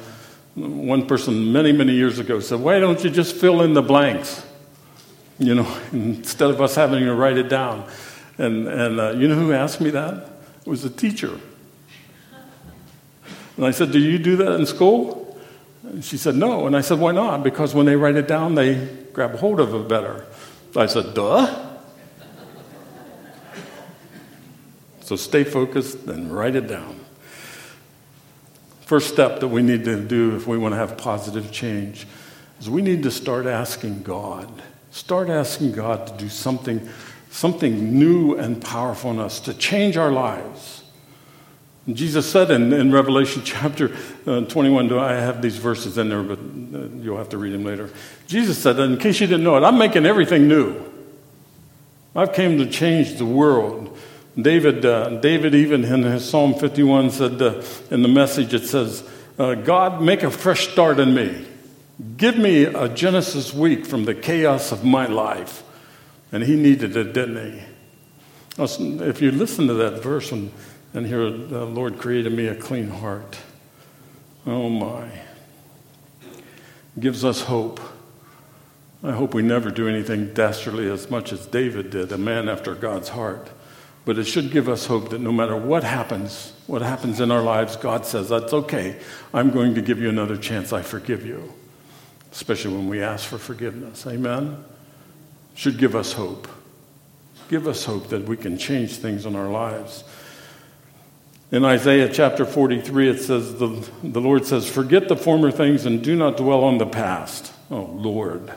One 0.56 1.06
person 1.06 1.52
many, 1.52 1.72
many 1.72 1.94
years 1.94 2.20
ago 2.20 2.40
said, 2.40 2.60
Why 2.60 2.80
don't 2.80 3.04
you 3.04 3.10
just 3.10 3.36
fill 3.36 3.62
in 3.62 3.74
the 3.74 3.82
blanks? 3.82 4.46
You 5.40 5.56
know, 5.56 5.78
instead 5.92 6.50
of 6.50 6.62
us 6.62 6.76
having 6.76 7.04
to 7.06 7.14
write 7.14 7.38
it 7.38 7.50
down. 7.50 7.88
And, 8.38 8.68
and 8.68 9.00
uh, 9.00 9.12
you 9.12 9.28
know 9.28 9.36
who 9.36 9.54
asked 9.54 9.82
me 9.82 9.90
that? 9.92 10.30
It 10.62 10.68
was 10.68 10.86
a 10.86 10.90
teacher. 10.90 11.40
And 13.56 13.66
I 13.66 13.72
said, 13.72 13.92
Do 13.92 14.00
you 14.00 14.18
do 14.20 14.36
that 14.38 14.54
in 14.54 14.66
school? 14.66 15.40
And 15.84 16.04
she 16.04 16.18
said, 16.18 16.36
No. 16.36 16.68
And 16.68 16.76
I 16.76 16.82
said, 16.82 17.00
Why 17.00 17.12
not? 17.12 17.44
Because 17.44 17.74
when 17.74 17.86
they 17.86 17.96
write 17.96 18.16
it 18.16 18.28
down, 18.28 18.56
they 18.56 18.88
grab 19.14 19.36
hold 19.36 19.60
of 19.60 19.74
it 19.74 19.88
better. 19.88 20.26
I 20.76 20.86
said, 20.86 21.14
Duh. 21.14 21.67
So 25.08 25.16
stay 25.16 25.46
focused 25.46 26.00
and 26.08 26.36
write 26.36 26.58
it 26.58 26.68
down. 26.68 27.00
First 28.82 29.08
step 29.08 29.40
that 29.40 29.48
we 29.48 29.62
need 29.62 29.86
to 29.86 29.98
do 30.04 30.36
if 30.36 30.48
we 30.48 30.58
want 30.58 30.74
to 30.74 30.78
have 30.78 30.98
positive 30.98 31.50
change 31.50 32.06
is 32.60 32.70
we 32.70 32.82
need 32.82 33.04
to 33.04 33.12
start 33.12 33.46
asking 33.46 34.04
God. 34.04 34.52
Start 34.92 35.30
asking 35.30 35.72
God 35.72 36.08
to 36.08 36.14
do 36.22 36.28
something, 36.28 36.90
something 37.30 37.98
new 37.98 38.36
and 38.36 38.62
powerful 38.62 39.12
in 39.12 39.20
us, 39.20 39.40
to 39.40 39.54
change 39.54 39.96
our 39.96 40.12
lives. 40.12 40.84
And 41.86 41.96
Jesus 41.96 42.30
said 42.30 42.52
in, 42.52 42.74
in 42.74 42.92
Revelation 42.92 43.42
chapter 43.46 43.96
uh, 44.26 44.42
21, 44.42 44.90
do 44.90 45.00
I 45.00 45.14
have 45.14 45.42
these 45.42 45.56
verses 45.56 45.98
in 45.98 46.10
there, 46.10 46.22
but 46.22 46.38
uh, 46.38 46.88
you'll 47.02 47.18
have 47.18 47.30
to 47.30 47.38
read 47.38 47.54
them 47.54 47.64
later. 47.64 47.90
Jesus 48.28 48.62
said, 48.62 48.78
in 48.78 48.98
case 48.98 49.22
you 49.22 49.28
didn't 49.28 49.46
know 49.46 49.56
it, 49.56 49.64
I'm 49.64 49.78
making 49.78 50.06
everything 50.06 50.50
new. 50.50 50.84
I've 52.14 52.34
came 52.34 52.58
to 52.58 52.66
change 52.66 53.18
the 53.18 53.26
world. 53.26 53.98
David, 54.40 54.86
uh, 54.86 55.10
David 55.20 55.56
even 55.56 55.84
in 55.84 56.04
his 56.04 56.30
Psalm 56.30 56.54
51 56.54 57.10
said 57.10 57.42
uh, 57.42 57.64
in 57.90 58.04
the 58.04 58.08
message, 58.08 58.54
it 58.54 58.66
says, 58.66 59.08
uh, 59.40 59.56
God, 59.56 60.02
make 60.02 60.22
a 60.22 60.30
fresh 60.30 60.68
start 60.70 61.00
in 61.00 61.14
me. 61.14 61.46
Give 62.18 62.38
me 62.38 62.66
a 62.66 62.88
Genesis 62.88 63.54
week 63.54 63.86
from 63.86 64.06
the 64.06 64.14
chaos 64.14 64.72
of 64.72 64.84
my 64.84 65.08
life. 65.08 65.64
And 66.32 66.44
he 66.44 66.56
needed 66.56 66.96
it, 66.96 67.14
didn't 67.14 67.54
he? 67.54 67.64
If 68.60 69.22
you 69.22 69.32
listen 69.32 69.68
to 69.68 69.74
that 69.76 70.04
verse 70.04 70.32
and, 70.32 70.52
and 70.94 71.08
hear 71.08 71.30
the 71.32 71.66
Lord 71.66 71.98
created 71.98 72.34
me 72.34 72.48
a 72.48 72.56
clean 72.56 72.90
heart, 72.90 73.38
oh 74.46 74.70
my, 74.70 75.10
gives 77.00 77.24
us 77.26 77.42
hope. 77.42 77.80
I 79.04 79.12
hope 79.12 79.34
we 79.34 79.44
never 79.44 79.72
do 79.72 79.88
anything 79.88 80.34
dastardly 80.34 80.90
as 80.90 81.10
much 81.10 81.32
as 81.32 81.46
David 81.46 81.92
did, 81.92 82.12
a 82.12 82.18
man 82.18 82.50
after 82.50 82.76
God's 82.76 83.10
heart. 83.10 83.50
But 84.08 84.18
it 84.18 84.24
should 84.24 84.52
give 84.52 84.70
us 84.70 84.86
hope 84.86 85.10
that 85.10 85.20
no 85.20 85.34
matter 85.34 85.58
what 85.58 85.84
happens, 85.84 86.54
what 86.66 86.82
happens 86.82 87.20
in 87.20 87.30
our 87.30 87.42
lives, 87.42 87.76
God 87.76 88.06
says, 88.06 88.30
That's 88.30 88.54
okay. 88.54 88.98
I'm 89.34 89.52
going 89.52 89.76
to 89.76 89.82
give 89.82 90.00
you 90.00 90.08
another 90.08 90.38
chance. 90.38 90.72
I 90.72 90.82
forgive 90.82 91.26
you. 91.26 91.54
Especially 92.32 92.74
when 92.74 92.88
we 92.88 93.02
ask 93.02 93.28
for 93.28 93.38
forgiveness. 93.38 94.08
Amen? 94.08 94.64
Should 95.56 95.78
give 95.78 95.94
us 95.94 96.14
hope. 96.14 96.48
Give 97.50 97.68
us 97.68 97.84
hope 97.84 98.08
that 98.08 98.24
we 98.24 98.38
can 98.38 98.58
change 98.58 98.96
things 98.96 99.26
in 99.26 99.36
our 99.36 99.50
lives. 99.50 100.06
In 101.52 101.66
Isaiah 101.66 102.08
chapter 102.08 102.46
43, 102.46 103.10
it 103.10 103.20
says, 103.20 103.60
the, 103.60 103.90
the 104.04 104.22
Lord 104.22 104.46
says, 104.46 104.70
Forget 104.70 105.10
the 105.10 105.18
former 105.18 105.52
things 105.52 105.86
and 105.86 106.02
do 106.02 106.16
not 106.16 106.38
dwell 106.38 106.64
on 106.64 106.78
the 106.78 106.86
past. 106.86 107.52
Oh, 107.70 107.82
Lord. 107.82 108.54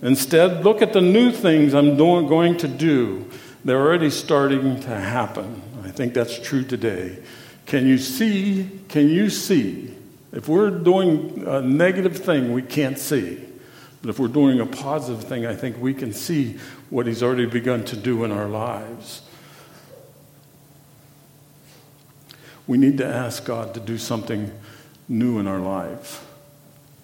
Instead, 0.00 0.62
look 0.62 0.80
at 0.80 0.92
the 0.92 1.00
new 1.00 1.32
things 1.32 1.74
I'm 1.74 1.96
going 1.96 2.56
to 2.58 2.68
do. 2.68 3.28
They're 3.64 3.80
already 3.80 4.10
starting 4.10 4.80
to 4.80 4.88
happen. 4.88 5.62
I 5.84 5.90
think 5.90 6.14
that's 6.14 6.38
true 6.38 6.64
today. 6.64 7.18
Can 7.66 7.86
you 7.86 7.98
see? 7.98 8.68
Can 8.88 9.08
you 9.08 9.30
see? 9.30 9.94
If 10.32 10.48
we're 10.48 10.70
doing 10.70 11.44
a 11.46 11.60
negative 11.60 12.16
thing, 12.16 12.52
we 12.52 12.62
can't 12.62 12.98
see. 12.98 13.44
But 14.00 14.10
if 14.10 14.18
we're 14.18 14.28
doing 14.28 14.58
a 14.60 14.66
positive 14.66 15.22
thing, 15.22 15.46
I 15.46 15.54
think 15.54 15.78
we 15.78 15.94
can 15.94 16.12
see 16.12 16.58
what 16.90 17.06
He's 17.06 17.22
already 17.22 17.46
begun 17.46 17.84
to 17.84 17.96
do 17.96 18.24
in 18.24 18.32
our 18.32 18.48
lives. 18.48 19.22
We 22.66 22.78
need 22.78 22.98
to 22.98 23.06
ask 23.06 23.44
God 23.44 23.74
to 23.74 23.80
do 23.80 23.98
something 23.98 24.50
new 25.08 25.38
in 25.38 25.46
our 25.46 25.60
life. 25.60 26.26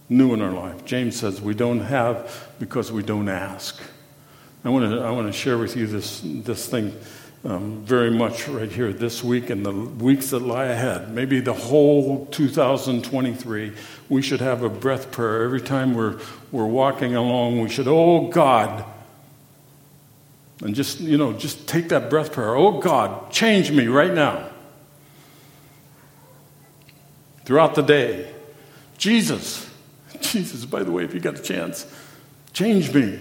New 0.09 0.33
in 0.33 0.41
our 0.41 0.53
life. 0.53 0.85
James 0.85 1.17
says 1.17 1.41
we 1.41 1.55
don't 1.55 1.81
have 1.81 2.49
because 2.59 2.91
we 2.91 3.03
don't 3.03 3.29
ask. 3.29 3.81
I 4.65 4.71
want 4.71 4.91
to, 4.91 5.01
I 5.01 5.11
want 5.11 5.27
to 5.27 5.33
share 5.33 5.57
with 5.57 5.77
you 5.77 5.87
this, 5.87 6.21
this 6.25 6.67
thing 6.69 6.95
um, 7.45 7.83
very 7.85 8.11
much 8.11 8.49
right 8.49 8.71
here 8.71 8.93
this 8.93 9.23
week 9.23 9.51
and 9.51 9.65
the 9.65 9.73
weeks 9.73 10.31
that 10.31 10.41
lie 10.41 10.67
ahead. 10.67 11.15
Maybe 11.15 11.41
the 11.41 11.53
whole 11.53 12.27
2023. 12.27 13.73
We 14.09 14.23
should 14.23 14.41
have 14.41 14.63
a 14.63 14.69
breath 14.69 15.13
prayer 15.13 15.45
every 15.45 15.61
time 15.61 15.95
we're, 15.95 16.19
we're 16.51 16.67
walking 16.67 17.15
along. 17.15 17.61
We 17.61 17.69
should, 17.69 17.87
oh 17.87 18.29
God, 18.29 18.85
and 20.61 20.75
just, 20.75 21.01
you 21.01 21.17
know, 21.17 21.33
just 21.33 21.69
take 21.69 21.91
that 21.91 22.11
breath 22.11 22.33
prayer. 22.33 22.55
Oh 22.57 22.81
God, 22.81 23.31
change 23.31 23.71
me 23.71 23.87
right 23.87 24.13
now. 24.13 24.51
Throughout 27.45 27.75
the 27.75 27.83
day. 27.83 28.35
Jesus, 28.99 29.71
Jesus, 30.21 30.65
by 30.65 30.83
the 30.83 30.91
way, 30.91 31.05
if 31.05 31.15
you 31.15 31.21
got 31.21 31.39
a 31.39 31.43
chance, 31.43 31.87
change 32.53 32.93
me. 32.93 33.21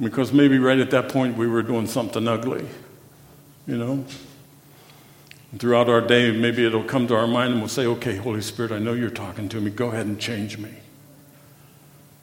Because 0.00 0.32
maybe 0.32 0.58
right 0.58 0.78
at 0.78 0.90
that 0.92 1.10
point 1.10 1.36
we 1.36 1.46
were 1.46 1.62
doing 1.62 1.86
something 1.86 2.26
ugly, 2.26 2.66
you 3.66 3.76
know? 3.76 4.04
Throughout 5.58 5.88
our 5.88 6.00
day, 6.00 6.30
maybe 6.30 6.64
it'll 6.64 6.84
come 6.84 7.06
to 7.08 7.16
our 7.16 7.26
mind 7.26 7.52
and 7.52 7.60
we'll 7.60 7.68
say, 7.68 7.84
okay, 7.84 8.16
Holy 8.16 8.40
Spirit, 8.40 8.72
I 8.72 8.78
know 8.78 8.94
you're 8.94 9.10
talking 9.10 9.48
to 9.50 9.60
me. 9.60 9.70
Go 9.70 9.88
ahead 9.88 10.06
and 10.06 10.18
change 10.18 10.56
me. 10.58 10.70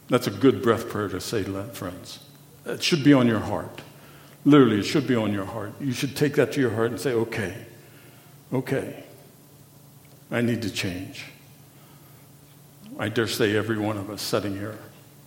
That's 0.09 0.27
a 0.27 0.31
good 0.31 0.63
breath 0.63 0.89
prayer 0.89 1.09
to 1.09 1.19
say 1.19 1.43
to 1.43 1.51
that, 1.51 1.75
friends. 1.75 2.19
It 2.65 2.81
should 2.81 3.03
be 3.03 3.13
on 3.13 3.27
your 3.27 3.39
heart. 3.39 3.81
Literally, 4.45 4.79
it 4.79 4.83
should 4.83 5.05
be 5.05 5.15
on 5.15 5.33
your 5.33 5.45
heart. 5.45 5.73
You 5.79 5.91
should 5.91 6.15
take 6.15 6.35
that 6.35 6.53
to 6.53 6.61
your 6.61 6.71
heart 6.71 6.91
and 6.91 6.99
say, 6.99 7.11
okay, 7.11 7.53
okay, 8.53 9.03
I 10.31 10.39
need 10.41 10.61
to 10.61 10.71
change. 10.71 11.25
I 12.97 13.09
dare 13.09 13.27
say 13.27 13.55
every 13.55 13.77
one 13.77 13.97
of 13.97 14.09
us 14.09 14.21
sitting 14.21 14.53
here 14.57 14.79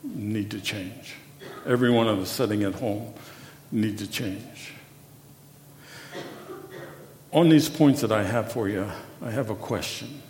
need 0.02 0.50
to 0.52 0.60
change 0.60 1.14
every 1.66 1.90
one 1.90 2.08
of 2.08 2.18
us 2.18 2.30
sitting 2.30 2.62
at 2.62 2.74
home 2.74 3.12
need 3.72 3.98
to 3.98 4.06
change. 4.06 4.74
On 7.32 7.48
these 7.48 7.68
points 7.68 8.00
that 8.00 8.10
I 8.10 8.24
have 8.24 8.52
for 8.52 8.68
you, 8.68 8.90
I 9.22 9.30
have 9.30 9.50
a 9.50 9.54
question. 9.54 10.22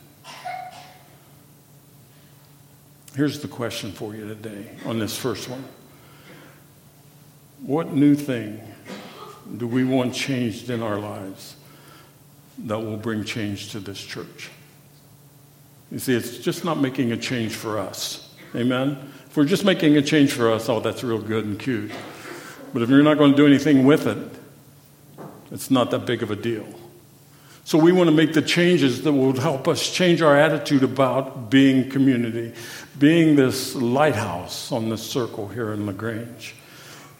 Here's 3.17 3.41
the 3.41 3.49
question 3.49 3.91
for 3.91 4.15
you 4.15 4.29
today 4.29 4.71
on 4.85 4.99
this 4.99 5.17
first 5.17 5.49
one 5.49 5.65
What 7.63 7.93
new 7.93 8.15
thing 8.15 8.61
do 9.57 9.67
we 9.67 9.85
want 9.85 10.15
changed 10.15 10.71
in 10.71 10.83
our 10.83 10.99
lives 10.99 11.57
that 12.59 12.79
will 12.79 12.97
bring 12.97 13.25
change 13.25 13.73
to 13.73 13.81
this 13.81 14.01
church? 14.01 14.51
You 15.91 15.99
see, 15.99 16.15
it's 16.15 16.39
just 16.39 16.65
not 16.65 16.79
making 16.79 17.13
a 17.13 17.17
change 17.17 17.55
for 17.55 17.79
us. 17.79 18.33
Amen? 18.55 19.13
If 19.31 19.37
we're 19.37 19.45
just 19.45 19.65
making 19.65 19.97
a 19.97 20.03
change 20.03 20.33
for 20.33 20.51
us, 20.51 20.69
oh, 20.69 20.81
that's 20.81 21.05
real 21.05 21.21
good 21.21 21.45
and 21.45 21.57
cute. 21.57 21.93
But 22.73 22.83
if 22.83 22.89
you're 22.89 23.05
not 23.05 23.17
going 23.17 23.31
to 23.31 23.37
do 23.37 23.47
anything 23.47 23.85
with 23.85 24.09
it, 24.09 24.19
it's 25.53 25.71
not 25.71 25.93
that 25.93 26.05
big 26.05 26.25
of 26.25 26.33
a 26.33 26.37
deal. 26.37 26.67
So 27.63 27.79
we 27.79 27.93
want 27.93 28.11
to 28.11 28.17
make 28.17 28.33
the 28.33 28.43
changes 28.43 29.03
that 29.03 29.13
will 29.13 29.39
help 29.39 29.69
us 29.69 29.89
change 29.89 30.21
our 30.21 30.37
attitude 30.37 30.83
about 30.83 31.49
being 31.49 31.89
community, 31.89 32.53
being 32.99 33.37
this 33.37 33.77
lighthouse 33.77 34.73
on 34.73 34.89
this 34.89 35.09
circle 35.09 35.47
here 35.47 35.73
in 35.73 35.87
LaGrange, 35.87 36.57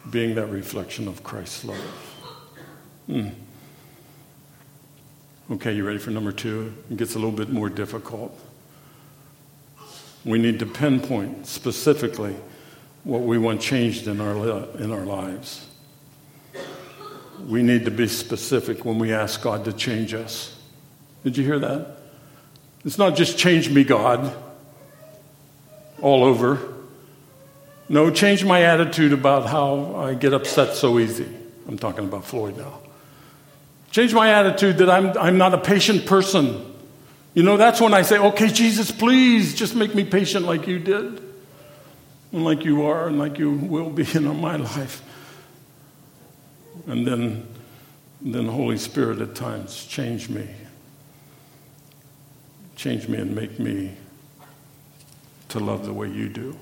being 0.09 0.35
that 0.35 0.47
reflection 0.47 1.07
of 1.07 1.23
Christ's 1.23 1.63
love. 1.63 1.77
Hmm. 3.07 3.29
Okay, 5.49 5.73
you 5.73 5.87
ready 5.87 5.99
for 5.99 6.11
number 6.11 6.33
two? 6.33 6.73
It 6.89 6.97
gets 6.97 7.15
a 7.15 7.19
little 7.19 7.31
bit 7.31 7.49
more 7.49 7.69
difficult. 7.69 8.37
We 10.23 10.37
need 10.37 10.59
to 10.59 10.65
pinpoint 10.65 11.47
specifically 11.47 12.35
what 13.03 13.21
we 13.21 13.37
want 13.37 13.61
changed 13.61 14.07
in 14.07 14.21
our, 14.21 14.35
in 14.77 14.91
our 14.91 15.05
lives. 15.05 15.67
We 17.47 17.63
need 17.63 17.85
to 17.85 17.91
be 17.91 18.07
specific 18.07 18.85
when 18.85 18.99
we 18.99 19.13
ask 19.13 19.41
God 19.41 19.65
to 19.65 19.73
change 19.73 20.13
us. 20.13 20.55
Did 21.23 21.37
you 21.37 21.43
hear 21.43 21.59
that? 21.59 21.97
It's 22.85 22.97
not 22.97 23.15
just 23.15 23.37
change 23.37 23.69
me, 23.69 23.83
God, 23.83 24.35
all 26.01 26.23
over. 26.23 26.59
No, 27.89 28.09
change 28.09 28.45
my 28.45 28.63
attitude 28.63 29.13
about 29.13 29.47
how 29.47 29.95
I 29.95 30.13
get 30.13 30.33
upset 30.33 30.75
so 30.75 30.99
easy. 30.99 31.27
I'm 31.67 31.77
talking 31.77 32.05
about 32.05 32.25
Floyd 32.25 32.57
now. 32.57 32.79
Change 33.91 34.13
my 34.13 34.31
attitude 34.31 34.77
that 34.77 34.89
I'm, 34.89 35.17
I'm 35.17 35.37
not 35.37 35.53
a 35.53 35.57
patient 35.57 36.05
person. 36.05 36.70
You 37.33 37.43
know, 37.43 37.55
that's 37.55 37.79
when 37.79 37.93
I 37.93 38.01
say, 38.01 38.17
okay, 38.17 38.49
Jesus, 38.49 38.91
please 38.91 39.55
just 39.55 39.73
make 39.73 39.95
me 39.95 40.03
patient 40.03 40.45
like 40.45 40.67
you 40.67 40.79
did, 40.79 41.21
and 42.31 42.43
like 42.43 42.65
you 42.65 42.83
are, 42.83 43.07
and 43.07 43.17
like 43.17 43.39
you 43.39 43.51
will 43.51 43.89
be 43.89 44.05
in 44.13 44.23
my 44.41 44.57
life. 44.57 45.01
And 46.87 47.07
then, 47.07 47.47
then 48.21 48.47
Holy 48.47 48.77
Spirit 48.77 49.21
at 49.21 49.35
times 49.35 49.85
change 49.85 50.29
me. 50.29 50.47
Change 52.75 53.07
me 53.07 53.19
and 53.19 53.35
make 53.35 53.59
me 53.59 53.95
to 55.49 55.59
love 55.59 55.85
the 55.85 55.93
way 55.93 56.09
you 56.09 56.27
do. 56.27 56.57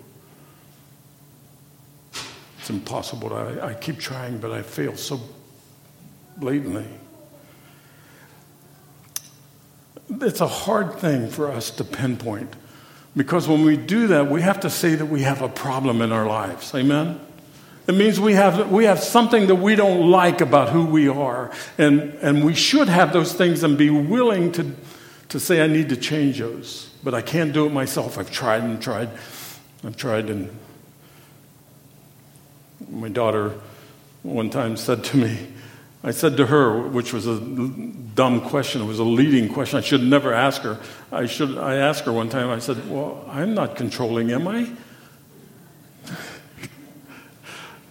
It's 2.59 2.69
impossible. 2.69 3.33
I, 3.33 3.69
I 3.69 3.73
keep 3.73 3.99
trying, 3.99 4.37
but 4.37 4.51
I 4.51 4.61
fail 4.61 4.95
so 4.97 5.19
blatantly. 6.37 6.87
It's 10.09 10.41
a 10.41 10.47
hard 10.47 10.95
thing 10.95 11.29
for 11.29 11.51
us 11.51 11.71
to 11.71 11.83
pinpoint 11.83 12.55
because 13.15 13.47
when 13.47 13.63
we 13.63 13.77
do 13.77 14.07
that, 14.07 14.29
we 14.29 14.41
have 14.41 14.61
to 14.61 14.69
say 14.69 14.95
that 14.95 15.05
we 15.05 15.21
have 15.21 15.41
a 15.41 15.49
problem 15.49 16.01
in 16.01 16.11
our 16.11 16.25
lives. 16.25 16.73
Amen? 16.73 17.19
It 17.87 17.95
means 17.95 18.19
we 18.19 18.33
have, 18.33 18.71
we 18.71 18.85
have 18.85 18.99
something 18.99 19.47
that 19.47 19.55
we 19.55 19.75
don't 19.75 20.11
like 20.11 20.41
about 20.41 20.69
who 20.69 20.85
we 20.85 21.07
are. 21.07 21.51
And, 21.77 22.01
and 22.21 22.45
we 22.45 22.53
should 22.53 22.87
have 22.87 23.13
those 23.13 23.33
things 23.33 23.63
and 23.63 23.77
be 23.77 23.89
willing 23.89 24.51
to, 24.53 24.75
to 25.29 25.39
say, 25.39 25.63
I 25.63 25.67
need 25.67 25.89
to 25.89 25.97
change 25.97 26.39
those. 26.39 26.91
But 27.03 27.15
I 27.15 27.21
can't 27.21 27.51
do 27.51 27.65
it 27.65 27.71
myself. 27.71 28.17
I've 28.17 28.31
tried 28.31 28.63
and 28.63 28.81
tried. 28.81 29.09
I've 29.83 29.97
tried. 29.97 30.29
And 30.29 30.55
my 32.89 33.09
daughter 33.09 33.55
one 34.21 34.49
time 34.49 34.77
said 34.77 35.03
to 35.05 35.17
me, 35.17 35.47
I 36.03 36.11
said 36.11 36.37
to 36.37 36.45
her, 36.45 36.79
which 36.79 37.11
was 37.11 37.27
a 37.27 37.39
dumb 37.39 38.41
question, 38.41 38.81
it 38.81 38.85
was 38.85 38.99
a 38.99 39.03
leading 39.03 39.51
question. 39.51 39.79
I 39.79 39.81
should 39.81 40.03
never 40.03 40.33
ask 40.33 40.61
her. 40.61 40.79
I, 41.11 41.25
should, 41.25 41.57
I 41.57 41.75
asked 41.75 42.05
her 42.05 42.13
one 42.13 42.29
time, 42.29 42.49
I 42.49 42.59
said, 42.59 42.89
Well, 42.89 43.25
I'm 43.27 43.53
not 43.53 43.75
controlling, 43.75 44.31
am 44.31 44.47
I? 44.47 44.69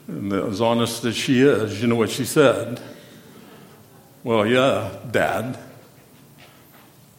And 0.09 0.33
as 0.33 0.63
honest 0.63 1.05
as 1.05 1.15
she 1.15 1.43
is, 1.43 1.83
you 1.83 1.87
know 1.87 1.97
what 1.97 2.09
she 2.09 2.25
said? 2.25 2.81
Well, 4.25 4.47
yeah, 4.47 4.91
Dad. 5.11 5.59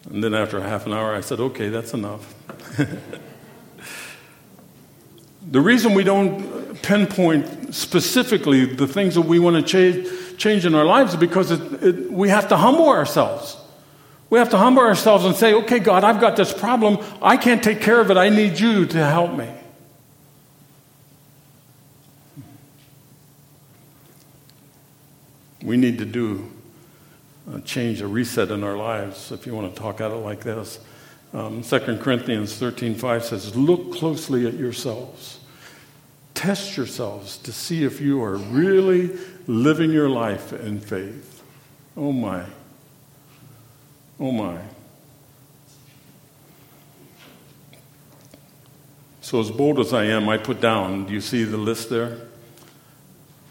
And 0.10 0.24
then 0.24 0.34
after 0.34 0.60
half 0.60 0.88
an 0.88 0.94
hour, 0.94 1.14
I 1.14 1.22
said, 1.22 1.40
okay, 1.40 1.70
that's 1.70 1.94
enough. 1.94 2.34
the 5.52 5.62
reason 5.62 5.94
we 5.94 6.04
don't 6.04 6.82
pinpoint 6.82 7.76
specifically 7.76 8.66
the 8.66 8.88
things 8.88 9.14
that 9.14 9.22
we 9.22 9.38
want 9.38 9.56
to 9.56 9.62
change, 9.62 10.08
change 10.40 10.66
in 10.66 10.74
our 10.74 10.86
lives 10.86 11.16
because 11.16 11.52
it, 11.52 11.84
it, 11.84 12.12
we 12.12 12.30
have 12.30 12.48
to 12.48 12.58
humble 12.58 12.90
ourselves. 12.90 13.58
We 14.32 14.40
have 14.40 14.50
to 14.50 14.58
humble 14.58 14.82
ourselves 14.82 15.26
and 15.26 15.36
say, 15.36 15.54
okay, 15.54 15.80
God, 15.80 16.04
I've 16.04 16.20
got 16.20 16.36
this 16.36 16.52
problem. 16.52 16.98
I 17.22 17.38
can't 17.38 17.64
take 17.64 17.82
care 17.82 18.00
of 18.00 18.10
it. 18.10 18.18
I 18.18 18.30
need 18.30 18.60
you 18.60 18.86
to 18.88 19.06
help 19.06 19.36
me. 19.36 19.50
we 25.64 25.78
need 25.78 25.98
to 25.98 26.06
do 26.06 26.50
a 27.54 27.60
change, 27.62 28.02
a 28.02 28.08
reset 28.08 28.52
in 28.52 28.64
our 28.64 28.78
lives, 28.78 29.32
if 29.32 29.46
you 29.46 29.54
want 29.54 29.74
to 29.74 29.82
talk 29.82 30.02
at 30.02 30.12
it 30.12 30.16
like 30.16 30.42
this. 30.42 30.80
Um, 31.34 31.62
2 31.62 31.98
Corinthians 31.98 32.60
13.5 32.60 33.24
says, 33.24 33.56
Look 33.56 33.94
closely 33.94 34.48
at 34.48 34.54
yourselves. 34.54 35.40
Test 36.34 36.78
yourselves 36.78 37.38
to 37.40 37.52
see 37.52 37.84
if 37.84 38.00
you 38.00 38.24
are 38.24 38.38
really 38.38 39.18
living 39.50 39.92
your 39.92 40.08
life 40.08 40.54
in 40.54 40.80
faith. 40.80 41.42
Oh 41.98 42.12
my. 42.12 42.46
Oh 44.20 44.32
my. 44.32 44.60
So, 49.22 49.40
as 49.40 49.50
bold 49.50 49.80
as 49.80 49.92
I 49.92 50.06
am, 50.06 50.30
I 50.30 50.38
put 50.38 50.62
down, 50.62 51.06
do 51.06 51.14
you 51.14 51.22
see 51.22 51.44
the 51.44 51.58
list 51.58 51.90
there? 51.90 52.20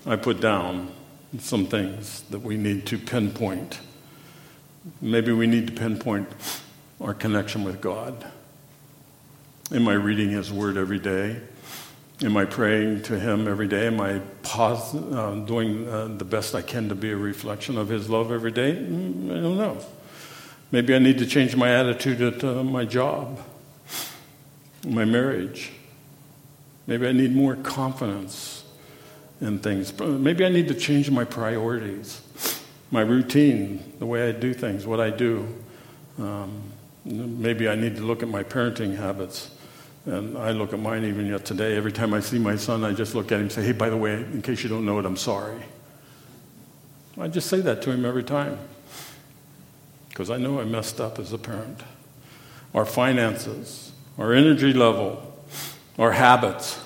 I 0.07 0.15
put 0.15 0.41
down 0.41 0.93
some 1.41 1.67
things 1.67 2.23
that 2.31 2.41
we 2.41 2.57
need 2.57 2.87
to 2.87 2.99
pinpoint. 2.99 3.81
Maybe 5.01 5.33
we 5.33 5.49
need 5.49 5.67
to 5.67 5.73
pinpoint 5.73 6.29
our 7.01 7.13
connection 7.13 7.65
with 7.65 7.81
God. 7.81 8.25
Am 9.73 9.89
I 9.89 9.95
reading 9.95 10.31
His 10.31 10.53
Word 10.53 10.77
every 10.77 11.01
day? 11.01 11.41
Am 12.21 12.37
I 12.37 12.47
praying 12.47 13.03
to 13.03 13.19
Him 13.19 13.47
every 13.47 13.69
day? 13.69 13.87
Am 13.87 14.01
I 14.01 14.19
pause, 14.43 14.93
uh, 14.93 15.35
doing 15.47 15.89
uh, 15.89 16.09
the 16.09 16.25
best 16.25 16.53
I 16.53 16.63
can 16.63 16.89
to 16.89 16.97
be 16.97 17.13
a 17.13 17.17
reflection 17.17 17.79
of 17.79 17.89
His 17.89 18.11
love 18.11 18.33
every 18.33 18.51
day? 18.51 18.73
Mm, 18.73 19.31
I 19.31 19.41
don't 19.41 19.57
know. 19.57 19.79
Maybe 20.73 20.97
I 20.97 20.99
need 20.99 21.19
to 21.19 21.27
change 21.27 21.55
my 21.55 21.71
attitude 21.71 22.21
at 22.21 22.43
uh, 22.43 22.65
my 22.65 22.85
job, 22.85 23.39
my 24.85 25.05
marriage. 25.05 25.71
Maybe 26.89 27.07
I 27.07 27.13
need 27.13 27.37
more 27.37 27.55
confidence 27.55 28.65
in 29.41 29.61
things. 29.61 29.97
Maybe 30.01 30.45
I 30.45 30.49
need 30.49 30.67
to 30.69 30.75
change 30.75 31.11
my 31.13 31.25
priorities, 31.25 32.21
my 32.91 33.03
routine, 33.03 33.93
the 34.01 34.07
way 34.07 34.29
I 34.29 34.33
do 34.33 34.53
things, 34.55 34.87
what 34.87 34.99
I 34.99 35.11
do. 35.11 35.47
Um, 36.19 36.63
maybe 37.05 37.69
I 37.69 37.77
need 37.77 37.95
to 37.97 38.03
look 38.03 38.25
at 38.25 38.29
my 38.29 38.43
parenting 38.43 38.97
habits. 38.97 39.53
And 40.09 40.39
I 40.39 40.53
look 40.53 40.73
at 40.73 40.81
mine 40.81 41.05
even 41.05 41.27
yet 41.27 41.45
today. 41.45 41.77
Every 41.77 41.93
time 41.93 42.15
I 42.15 42.21
see 42.21 42.39
my 42.39 42.57
son, 42.57 42.83
I 42.83 42.93
just 42.93 43.15
look 43.15 43.31
at 43.31 43.37
him 43.37 43.43
and 43.43 43.53
say, 43.53 43.63
hey, 43.63 43.73
by 43.73 43.91
the 43.91 43.97
way, 43.97 44.15
in 44.15 44.41
case 44.41 44.63
you 44.63 44.71
don't 44.71 44.87
know 44.87 44.99
it, 44.99 45.05
I'm 45.05 45.19
sorry. 45.19 45.61
I 47.21 47.29
just 47.29 47.49
say 47.49 47.61
that 47.61 47.83
to 47.83 47.91
him 47.91 48.05
every 48.05 48.23
time 48.23 48.59
because 50.09 50.31
I 50.31 50.37
know 50.37 50.61
I 50.61 50.65
messed 50.65 51.01
up 51.01 51.19
as 51.19 51.33
a 51.33 51.39
parent. 51.39 51.83
Our 52.75 52.87
finances, 52.87 53.93
our 54.17 54.33
energy 54.33 54.73
level, 54.73 55.45
our 55.99 56.13
habits, 56.13 56.81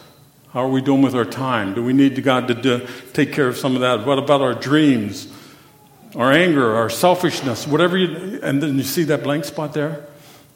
how 0.53 0.61
are 0.61 0.69
we 0.69 0.81
doing 0.81 1.03
with 1.03 1.15
our 1.15 1.25
time? 1.25 1.75
Do 1.75 1.85
we 1.85 1.93
need 1.93 2.23
God 2.23 2.49
to 2.49 2.55
do, 2.55 2.87
take 3.13 3.33
care 3.33 3.47
of 3.47 3.57
some 3.57 3.75
of 3.75 3.83
that? 3.83 4.07
What 4.07 4.19
about 4.19 4.41
our 4.41 4.55
dreams, 4.55 5.29
our 6.17 6.33
anger, 6.33 6.75
our 6.75 6.91
selfishness, 6.91 7.67
whatever 7.67 7.97
you, 7.97 8.41
and 8.43 8.63
then 8.63 8.77
you 8.77 8.83
see 8.83 9.05
that 9.05 9.23
blank 9.23 9.45
spot 9.45 9.75
there? 9.75 10.07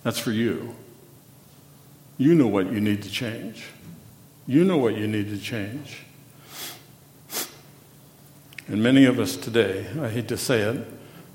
That's 0.03 0.19
for 0.19 0.33
you. 0.33 0.75
You 2.19 2.35
know 2.35 2.47
what 2.47 2.73
you 2.73 2.81
need 2.81 3.03
to 3.03 3.11
change. 3.11 3.65
You 4.47 4.65
know 4.65 4.79
what 4.79 4.97
you 4.97 5.07
need 5.07 5.29
to 5.31 5.39
change. 5.39 6.03
And 8.69 8.83
many 8.83 9.05
of 9.05 9.21
us 9.21 9.37
today, 9.37 9.87
I 10.01 10.09
hate 10.09 10.29
to 10.29 10.37
say 10.37 10.61
it, 10.61 10.87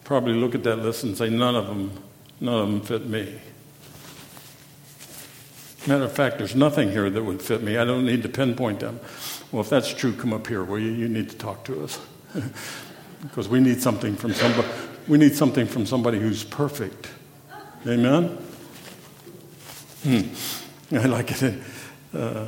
probably 0.04 0.34
look 0.34 0.56
at 0.56 0.64
that 0.64 0.78
list 0.78 1.04
and 1.04 1.16
say, 1.16 1.30
none 1.30 1.56
of 1.56 1.68
them, 1.68 1.92
none 2.40 2.62
of 2.62 2.70
them 2.70 2.82
fit 2.82 3.06
me. 3.06 3.40
Matter 5.88 6.04
of 6.04 6.12
fact, 6.12 6.38
there's 6.38 6.56
nothing 6.56 6.92
here 6.92 7.10
that 7.10 7.24
would 7.24 7.42
fit 7.42 7.64
me. 7.64 7.78
I 7.78 7.86
don't 7.86 8.06
need 8.06 8.22
to 8.24 8.30
pinpoint 8.30 8.82
them. 8.82 9.00
Well, 9.52 9.62
if 9.62 9.70
that's 9.70 9.94
true, 9.94 10.14
come 10.14 10.34
up 10.34 10.46
here. 10.48 10.64
Well, 10.64 10.80
you, 10.80 10.92
you 10.92 11.08
need 11.08 11.30
to 11.30 11.38
talk 11.38 11.64
to 11.66 11.84
us 11.84 12.00
because 13.22 13.50
we 13.50 13.60
need 13.60 13.82
something 13.82 14.16
from 14.16 14.34
somebody. 14.34 14.68
We 15.08 15.18
need 15.18 15.34
something 15.34 15.66
from 15.66 15.86
somebody 15.86 16.20
who's 16.20 16.44
perfect. 16.44 17.10
Amen. 17.88 18.38
Hmm. 20.04 20.22
I 20.94 21.06
like 21.06 21.42
it. 21.42 21.56
Uh, 22.14 22.46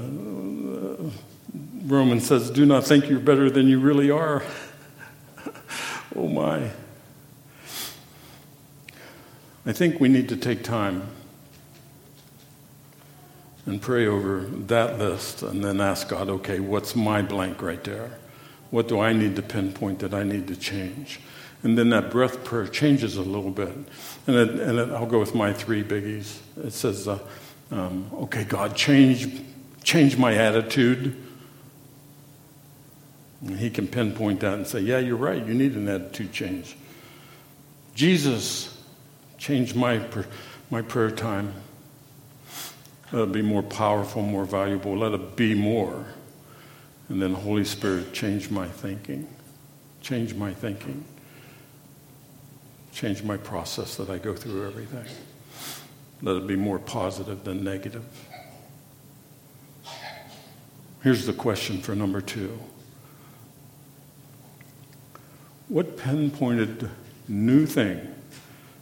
Romans 1.85 2.27
says, 2.27 2.49
"Do 2.49 2.65
not 2.65 2.83
think 2.83 3.09
you're 3.09 3.19
better 3.19 3.49
than 3.49 3.67
you 3.67 3.79
really 3.79 4.11
are." 4.11 4.43
oh 6.15 6.27
my. 6.27 6.71
I 9.65 9.71
think 9.71 10.01
we 10.01 10.09
need 10.09 10.27
to 10.29 10.35
take 10.35 10.61
time 10.61 11.07
and 13.65 13.81
pray 13.81 14.05
over 14.05 14.41
that 14.41 14.99
list 14.99 15.41
and 15.41 15.63
then 15.63 15.79
ask 15.79 16.09
God, 16.09 16.27
okay, 16.29 16.59
what's 16.59 16.97
my 16.97 17.21
blank 17.21 17.61
right 17.61 17.81
there? 17.81 18.11
What 18.71 18.89
do 18.89 18.99
I 18.99 19.13
need 19.13 19.37
to 19.37 19.41
pinpoint 19.41 19.99
that 19.99 20.13
I 20.13 20.23
need 20.23 20.47
to 20.49 20.57
change? 20.57 21.21
And 21.61 21.77
then 21.77 21.91
that 21.91 22.11
breath 22.11 22.43
prayer 22.43 22.67
changes 22.67 23.15
a 23.15 23.21
little 23.21 23.51
bit. 23.51 23.73
And, 24.27 24.35
it, 24.35 24.49
and 24.59 24.79
it, 24.79 24.89
I'll 24.91 25.05
go 25.05 25.19
with 25.19 25.33
my 25.33 25.53
three 25.53 25.81
biggies. 25.81 26.39
It 26.61 26.73
says, 26.73 27.07
uh, 27.07 27.19
um, 27.73 28.11
okay, 28.13 28.43
God, 28.43 28.75
change, 28.75 29.41
change 29.83 30.15
my 30.15 30.35
attitude. 30.35 31.19
And 33.41 33.57
he 33.57 33.71
can 33.71 33.87
pinpoint 33.87 34.41
that 34.41 34.53
and 34.53 34.67
say, 34.67 34.79
yeah, 34.81 34.99
you're 34.99 35.17
right. 35.17 35.43
You 35.43 35.55
need 35.55 35.73
an 35.73 35.87
attitude 35.87 36.31
change. 36.31 36.77
Jesus, 37.95 38.79
change 39.39 39.73
my, 39.73 40.05
my 40.69 40.83
prayer 40.83 41.09
time. 41.09 41.51
Let 43.11 43.23
it 43.23 43.31
be 43.31 43.41
more 43.41 43.63
powerful, 43.63 44.21
more 44.21 44.45
valuable. 44.45 44.95
Let 44.95 45.13
it 45.13 45.35
be 45.35 45.55
more. 45.55 46.05
And 47.09 47.19
then 47.19 47.33
Holy 47.33 47.65
Spirit, 47.65 48.13
change 48.13 48.51
my 48.51 48.67
thinking. 48.67 49.27
Change 50.01 50.35
my 50.35 50.53
thinking. 50.53 51.03
Change 52.93 53.23
my 53.23 53.37
process 53.37 53.95
that 53.95 54.11
I 54.11 54.19
go 54.19 54.35
through 54.35 54.67
everything. 54.67 55.05
Let 56.21 56.37
it 56.37 56.47
be 56.47 56.55
more 56.55 56.79
positive 56.79 57.43
than 57.43 57.63
negative. 57.63 58.03
Here's 61.03 61.25
the 61.25 61.33
question 61.33 61.81
for 61.81 61.95
number 61.95 62.21
two 62.21 62.57
What 65.67 65.97
pinpointed 65.97 66.89
new 67.27 67.65
thing 67.65 68.13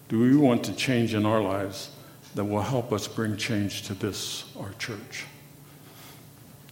do 0.10 0.20
we 0.20 0.36
want 0.36 0.64
to 0.66 0.74
change 0.74 1.14
in 1.14 1.26
our 1.26 1.42
lives 1.42 1.90
that 2.36 2.46
will 2.46 2.62
help 2.62 2.92
us 2.92 3.08
bring 3.08 3.38
change 3.38 3.84
to 3.84 3.94
this, 3.94 4.46
our 4.60 4.74
church? 4.74 5.26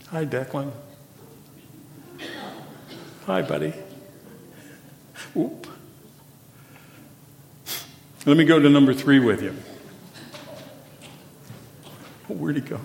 Hi, 0.07 0.25
Declan. 0.25 0.71
Hi, 3.25 3.41
buddy. 3.41 3.73
Oop. 5.37 5.67
Let 8.25 8.37
me 8.37 8.43
go 8.43 8.59
to 8.59 8.69
number 8.69 8.93
three 8.93 9.19
with 9.19 9.41
you. 9.41 9.55
Where'd 12.37 12.55
he 12.57 12.61
go? 12.61 12.79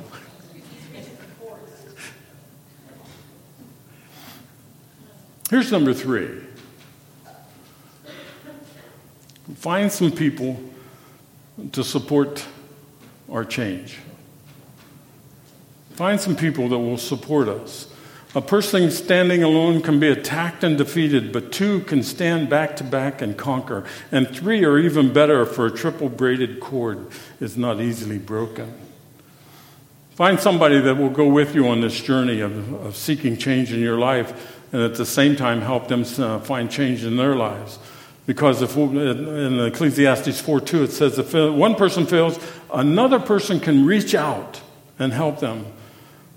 Here's 5.50 5.70
number 5.70 5.92
three 5.92 6.40
find 9.56 9.92
some 9.92 10.10
people 10.10 10.58
to 11.72 11.84
support 11.84 12.44
our 13.30 13.44
change. 13.44 13.98
Find 15.90 16.18
some 16.18 16.34
people 16.34 16.70
that 16.70 16.78
will 16.78 16.98
support 16.98 17.48
us. 17.48 17.88
A 18.34 18.40
person 18.40 18.90
standing 18.90 19.42
alone 19.42 19.80
can 19.80 20.00
be 20.00 20.08
attacked 20.08 20.64
and 20.64 20.76
defeated, 20.76 21.32
but 21.32 21.52
two 21.52 21.80
can 21.80 22.02
stand 22.02 22.48
back 22.48 22.76
to 22.76 22.84
back 22.84 23.22
and 23.22 23.36
conquer. 23.36 23.84
And 24.10 24.28
three 24.28 24.64
are 24.64 24.78
even 24.78 25.12
better, 25.12 25.46
for 25.46 25.66
a 25.66 25.70
triple 25.70 26.08
braided 26.08 26.58
cord 26.58 27.06
is 27.38 27.56
not 27.56 27.80
easily 27.80 28.18
broken. 28.18 28.83
Find 30.14 30.38
somebody 30.38 30.80
that 30.80 30.96
will 30.96 31.10
go 31.10 31.26
with 31.26 31.56
you 31.56 31.66
on 31.66 31.80
this 31.80 32.00
journey 32.00 32.40
of, 32.40 32.72
of 32.86 32.94
seeking 32.94 33.36
change 33.36 33.72
in 33.72 33.80
your 33.80 33.98
life 33.98 34.62
and 34.72 34.80
at 34.80 34.94
the 34.94 35.04
same 35.04 35.34
time 35.34 35.60
help 35.60 35.88
them 35.88 36.04
uh, 36.18 36.38
find 36.38 36.70
change 36.70 37.04
in 37.04 37.16
their 37.16 37.34
lives. 37.34 37.80
Because 38.24 38.62
if 38.62 38.76
in 38.76 39.58
Ecclesiastes 39.60 40.40
4 40.40 40.60
2, 40.60 40.84
it 40.84 40.92
says 40.92 41.18
if 41.18 41.34
one 41.34 41.74
person 41.74 42.06
fails, 42.06 42.38
another 42.72 43.18
person 43.18 43.58
can 43.58 43.86
reach 43.86 44.14
out 44.14 44.60
and 45.00 45.12
help 45.12 45.40
them. 45.40 45.66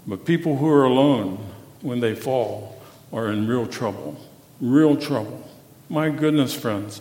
But 0.07 0.25
people 0.25 0.57
who 0.57 0.67
are 0.69 0.85
alone 0.85 1.37
when 1.81 1.99
they 1.99 2.15
fall 2.15 2.81
are 3.13 3.31
in 3.31 3.47
real 3.47 3.67
trouble. 3.67 4.19
Real 4.59 4.97
trouble. 4.97 5.47
My 5.87 6.09
goodness, 6.09 6.53
friends. 6.53 6.99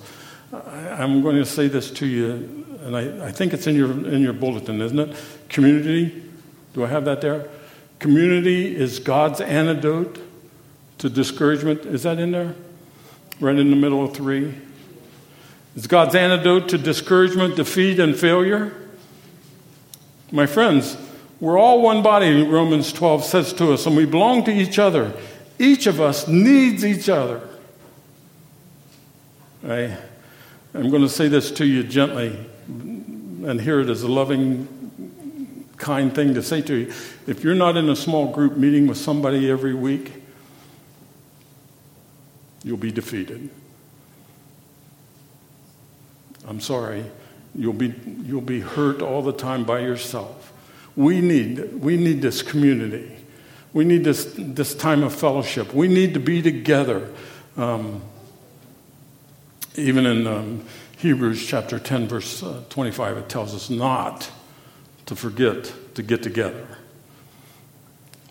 I, 0.52 1.02
am 1.02 1.22
going 1.22 1.36
to 1.36 1.46
say 1.46 1.68
this 1.68 1.90
to 1.92 2.06
you, 2.06 2.66
and 2.82 2.96
I, 2.96 3.28
I 3.28 3.32
think 3.32 3.54
it's 3.54 3.66
in 3.66 3.74
your, 3.74 3.90
in 3.90 4.20
your 4.20 4.34
bulletin, 4.34 4.80
isn't 4.80 4.98
it? 4.98 5.16
Community. 5.48 6.25
Do 6.76 6.84
I 6.84 6.88
have 6.88 7.06
that 7.06 7.22
there? 7.22 7.48
Community 8.00 8.76
is 8.76 8.98
God's 8.98 9.40
antidote 9.40 10.20
to 10.98 11.08
discouragement. 11.08 11.86
Is 11.86 12.02
that 12.02 12.18
in 12.18 12.32
there? 12.32 12.54
Right 13.40 13.56
in 13.56 13.70
the 13.70 13.76
middle 13.76 14.04
of 14.04 14.14
three. 14.14 14.54
It's 15.74 15.86
God's 15.86 16.14
antidote 16.14 16.68
to 16.68 16.76
discouragement, 16.76 17.56
defeat, 17.56 17.98
and 17.98 18.14
failure. 18.14 18.74
My 20.30 20.44
friends, 20.44 20.98
we're 21.40 21.58
all 21.58 21.80
one 21.80 22.02
body, 22.02 22.42
Romans 22.42 22.92
12 22.92 23.24
says 23.24 23.52
to 23.54 23.72
us, 23.72 23.86
and 23.86 23.96
we 23.96 24.04
belong 24.04 24.44
to 24.44 24.52
each 24.52 24.78
other. 24.78 25.14
Each 25.58 25.86
of 25.86 25.98
us 25.98 26.28
needs 26.28 26.84
each 26.84 27.08
other. 27.08 27.40
I, 29.66 29.96
I'm 30.74 30.90
going 30.90 31.00
to 31.00 31.08
say 31.08 31.28
this 31.28 31.50
to 31.52 31.64
you 31.64 31.84
gently 31.84 32.38
and 32.68 33.58
hear 33.58 33.80
it 33.80 33.88
as 33.88 34.02
a 34.02 34.08
loving, 34.08 34.68
kind 35.76 36.14
thing 36.14 36.34
to 36.34 36.42
say 36.42 36.62
to 36.62 36.74
you. 36.74 36.92
If 37.26 37.44
you're 37.44 37.54
not 37.54 37.76
in 37.76 37.88
a 37.88 37.96
small 37.96 38.32
group 38.32 38.56
meeting 38.56 38.86
with 38.86 38.98
somebody 38.98 39.50
every 39.50 39.74
week, 39.74 40.12
you'll 42.62 42.76
be 42.76 42.90
defeated. 42.90 43.50
I'm 46.48 46.60
sorry, 46.60 47.04
you'll 47.54 47.72
be, 47.72 47.94
you'll 48.22 48.40
be 48.40 48.60
hurt 48.60 49.02
all 49.02 49.22
the 49.22 49.32
time 49.32 49.64
by 49.64 49.80
yourself. 49.80 50.52
We 50.94 51.20
need, 51.20 51.74
we 51.74 51.96
need 51.96 52.22
this 52.22 52.42
community. 52.42 53.12
We 53.72 53.84
need 53.84 54.04
this, 54.04 54.32
this 54.38 54.74
time 54.74 55.02
of 55.02 55.14
fellowship. 55.14 55.74
We 55.74 55.88
need 55.88 56.14
to 56.14 56.20
be 56.20 56.40
together. 56.40 57.12
Um, 57.56 58.02
even 59.74 60.06
in 60.06 60.26
um, 60.26 60.64
Hebrews 60.96 61.46
chapter 61.46 61.78
10, 61.78 62.08
verse 62.08 62.42
uh, 62.42 62.62
25, 62.70 63.18
it 63.18 63.28
tells 63.28 63.54
us 63.54 63.68
not 63.68 64.30
to 65.06 65.16
forget 65.16 65.72
to 65.94 66.02
get 66.02 66.22
together. 66.22 66.66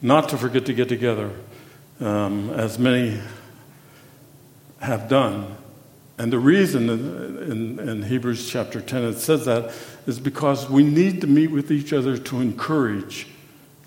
Not 0.01 0.29
to 0.29 0.37
forget 0.37 0.65
to 0.67 0.73
get 0.73 0.89
together, 0.89 1.31
um, 1.99 2.49
as 2.51 2.77
many 2.77 3.19
have 4.79 5.09
done 5.09 5.57
and 6.17 6.31
the 6.31 6.39
reason 6.39 6.89
in, 6.89 7.51
in, 7.51 7.89
in, 7.89 8.03
Hebrews 8.03 8.49
chapter 8.49 8.79
10 8.79 9.03
it 9.03 9.17
says 9.17 9.45
that 9.45 9.73
is 10.07 10.17
because 10.19 10.69
we 10.69 10.83
need 10.83 11.21
to 11.21 11.27
meet 11.27 11.51
with 11.51 11.71
each 11.71 11.91
other 11.91 12.17
to 12.17 12.39
encourage 12.39 13.27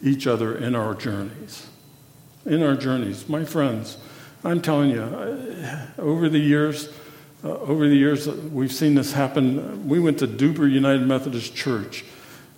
each 0.02 0.26
other 0.26 0.56
in 0.56 0.74
our 0.74 0.94
journeys. 0.94 1.66
In 2.44 2.62
our 2.62 2.76
journeys. 2.76 3.28
My 3.28 3.44
friends, 3.44 3.96
I'm 4.44 4.60
telling 4.60 4.90
you, 4.90 5.00
over 5.98 6.28
the 6.28 6.38
years, 6.38 6.90
uh, 7.42 7.48
over 7.48 7.88
the 7.88 7.96
years, 7.96 8.28
we've 8.28 8.72
seen 8.72 8.94
this 8.94 9.12
happen. 9.12 9.88
We 9.88 9.98
went 9.98 10.18
to 10.18 10.26
Duber 10.26 10.70
United 10.70 11.06
Methodist 11.06 11.54
Church, 11.54 12.04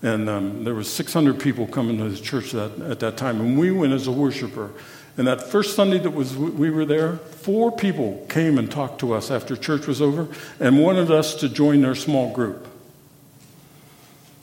and 0.03 0.29
um, 0.29 0.65
there 0.65 0.75
was 0.75 0.91
600 0.93 1.39
people 1.39 1.67
coming 1.67 1.99
to 1.99 2.09
the 2.09 2.19
church 2.19 2.53
that, 2.53 2.81
at 2.81 3.01
that 3.01 3.17
time, 3.17 3.41
and 3.41 3.59
we 3.59 3.71
went 3.71 3.93
as 3.93 4.07
a 4.07 4.13
worshiper. 4.13 4.71
And 5.17 5.27
that 5.27 5.43
first 5.43 5.77
Sunday 5.77 5.99
that 5.99 6.11
was 6.11 6.37
we 6.37 6.71
were 6.71 6.87
there, 6.87 7.17
four 7.17 7.71
people 7.71 8.25
came 8.29 8.57
and 8.57 8.71
talked 8.71 9.01
to 9.01 9.13
us 9.13 9.31
after 9.31 9.57
church 9.57 9.87
was 9.87 10.01
over 10.01 10.29
and 10.59 10.81
wanted 10.81 11.11
us 11.11 11.35
to 11.37 11.49
join 11.49 11.83
their 11.83 11.95
small 11.95 12.33
group. 12.33 12.67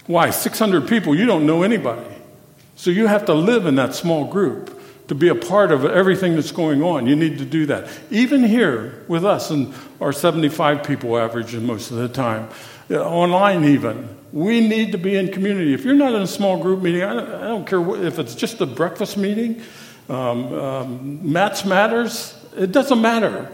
Why? 0.05 0.29
600 0.29 0.87
people, 0.87 1.15
you 1.15 1.25
don't 1.25 1.45
know 1.45 1.63
anybody. 1.63 2.15
So 2.75 2.91
you 2.91 3.07
have 3.07 3.25
to 3.25 3.33
live 3.33 3.65
in 3.65 3.75
that 3.75 3.95
small 3.95 4.25
group 4.25 4.79
to 5.07 5.15
be 5.15 5.29
a 5.29 5.35
part 5.35 5.71
of 5.71 5.85
everything 5.85 6.35
that's 6.35 6.51
going 6.51 6.83
on. 6.83 7.07
You 7.07 7.15
need 7.15 7.39
to 7.39 7.45
do 7.45 7.65
that. 7.67 7.89
Even 8.11 8.43
here 8.43 9.03
with 9.07 9.25
us 9.25 9.49
and 9.49 9.73
our 9.99 10.11
75 10.11 10.83
people 10.83 11.17
average 11.17 11.55
most 11.55 11.91
of 11.91 11.97
the 11.97 12.09
time, 12.09 12.49
online 12.91 13.63
even, 13.65 14.16
we 14.31 14.59
need 14.59 14.91
to 14.91 14.97
be 14.97 15.15
in 15.15 15.31
community. 15.31 15.73
If 15.73 15.85
you're 15.85 15.95
not 15.95 16.13
in 16.13 16.21
a 16.21 16.27
small 16.27 16.61
group 16.61 16.81
meeting, 16.81 17.03
I 17.03 17.13
don't 17.13 17.65
care 17.65 18.05
if 18.05 18.19
it's 18.19 18.35
just 18.35 18.59
a 18.61 18.65
breakfast 18.65 19.17
meeting, 19.17 19.61
um, 20.09 20.53
um, 20.53 21.31
Matt's 21.31 21.65
matters, 21.65 22.35
it 22.55 22.71
doesn't 22.71 23.01
matter. 23.01 23.51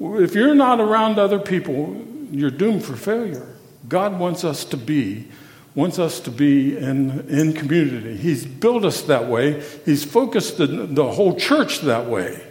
If 0.00 0.34
you're 0.34 0.54
not 0.54 0.80
around 0.80 1.18
other 1.18 1.38
people, 1.38 2.04
you're 2.30 2.50
doomed 2.50 2.84
for 2.84 2.96
failure. 2.96 3.54
God 3.88 4.18
wants 4.18 4.44
us 4.44 4.64
to 4.66 4.76
be, 4.76 5.28
wants 5.74 5.98
us 5.98 6.20
to 6.20 6.30
be 6.30 6.76
in, 6.76 7.28
in 7.28 7.52
community. 7.52 8.16
He's 8.16 8.44
built 8.44 8.84
us 8.84 9.02
that 9.02 9.28
way. 9.28 9.62
He's 9.84 10.04
focused 10.04 10.58
the, 10.58 10.66
the 10.66 11.12
whole 11.12 11.36
church 11.36 11.80
that 11.82 12.06
way. 12.06 12.42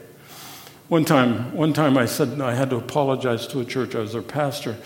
One 0.87 1.03
time, 1.03 1.53
one 1.55 1.73
time 1.73 1.97
I 1.97 2.05
said 2.05 2.39
I 2.39 2.53
had 2.53 2.69
to 2.69 2.77
apologize 2.77 3.47
to 3.47 3.59
a 3.59 3.65
church. 3.65 3.95
I 3.95 3.99
was 3.99 4.13
their 4.13 4.21
pastor. 4.21 4.77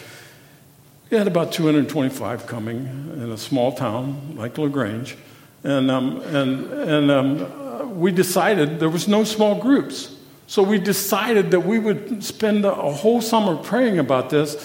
We 1.09 1.17
had 1.17 1.25
about 1.25 1.51
225 1.51 2.45
coming 2.45 2.85
in 3.13 3.31
a 3.31 3.37
small 3.37 3.71
town 3.71 4.35
like 4.35 4.59
LaGrange. 4.59 5.17
And, 5.63 5.89
um, 5.89 6.21
and, 6.21 6.71
and 6.71 7.11
um, 7.11 7.99
we 7.99 8.11
decided 8.11 8.79
there 8.79 8.89
was 8.89 9.07
no 9.07 9.23
small 9.23 9.59
groups. 9.59 10.15
So 10.45 10.61
we 10.61 10.77
decided 10.77 11.49
that 11.51 11.61
we 11.61 11.79
would 11.79 12.23
spend 12.23 12.63
a 12.63 12.73
whole 12.73 13.21
summer 13.21 13.55
praying 13.55 13.97
about 13.97 14.29
this 14.29 14.55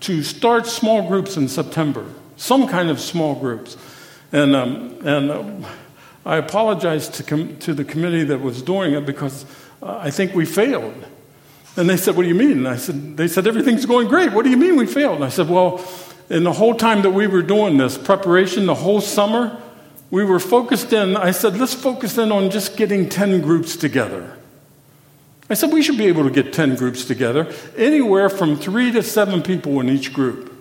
to 0.00 0.24
start 0.24 0.66
small 0.66 1.06
groups 1.06 1.36
in 1.36 1.48
September, 1.48 2.04
some 2.36 2.66
kind 2.66 2.90
of 2.90 3.00
small 3.00 3.36
groups. 3.36 3.76
And, 4.32 4.56
um, 4.56 4.96
and 5.04 5.30
um, 5.30 5.66
I 6.26 6.36
apologized 6.36 7.14
to, 7.14 7.22
com- 7.22 7.56
to 7.58 7.74
the 7.74 7.84
committee 7.84 8.24
that 8.24 8.40
was 8.40 8.60
doing 8.60 8.94
it 8.94 9.06
because 9.06 9.46
uh, 9.80 9.98
I 9.98 10.10
think 10.10 10.34
we 10.34 10.46
failed. 10.46 11.06
And 11.76 11.88
they 11.88 11.96
said, 11.96 12.16
What 12.16 12.22
do 12.22 12.28
you 12.28 12.34
mean? 12.34 12.58
And 12.58 12.68
I 12.68 12.76
said, 12.76 13.16
They 13.16 13.28
said, 13.28 13.46
Everything's 13.46 13.86
going 13.86 14.08
great. 14.08 14.32
What 14.32 14.44
do 14.44 14.50
you 14.50 14.56
mean 14.56 14.76
we 14.76 14.86
failed? 14.86 15.16
And 15.16 15.24
I 15.24 15.28
said, 15.30 15.48
Well, 15.48 15.84
in 16.28 16.44
the 16.44 16.52
whole 16.52 16.74
time 16.74 17.02
that 17.02 17.10
we 17.10 17.26
were 17.26 17.42
doing 17.42 17.76
this 17.76 17.98
preparation, 17.98 18.66
the 18.66 18.74
whole 18.74 19.00
summer, 19.00 19.60
we 20.10 20.24
were 20.24 20.38
focused 20.38 20.92
in, 20.92 21.16
I 21.16 21.30
said, 21.30 21.58
let's 21.58 21.74
focus 21.74 22.18
in 22.18 22.32
on 22.32 22.50
just 22.50 22.76
getting 22.76 23.08
10 23.08 23.40
groups 23.40 23.76
together. 23.76 24.36
I 25.48 25.54
said, 25.54 25.72
we 25.72 25.82
should 25.82 25.98
be 25.98 26.06
able 26.06 26.24
to 26.24 26.30
get 26.30 26.52
10 26.52 26.76
groups 26.76 27.04
together, 27.04 27.52
anywhere 27.76 28.28
from 28.28 28.56
three 28.56 28.92
to 28.92 29.02
seven 29.02 29.42
people 29.42 29.80
in 29.80 29.88
each 29.88 30.12
group. 30.12 30.54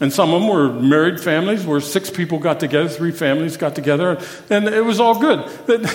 And 0.00 0.12
some 0.12 0.32
of 0.32 0.40
them 0.40 0.50
were 0.50 0.72
married 0.72 1.20
families 1.20 1.64
where 1.64 1.80
six 1.80 2.10
people 2.10 2.38
got 2.38 2.58
together, 2.58 2.88
three 2.88 3.12
families 3.12 3.56
got 3.56 3.74
together, 3.74 4.20
and 4.48 4.66
it 4.66 4.84
was 4.84 4.98
all 4.98 5.20
good. 5.20 5.48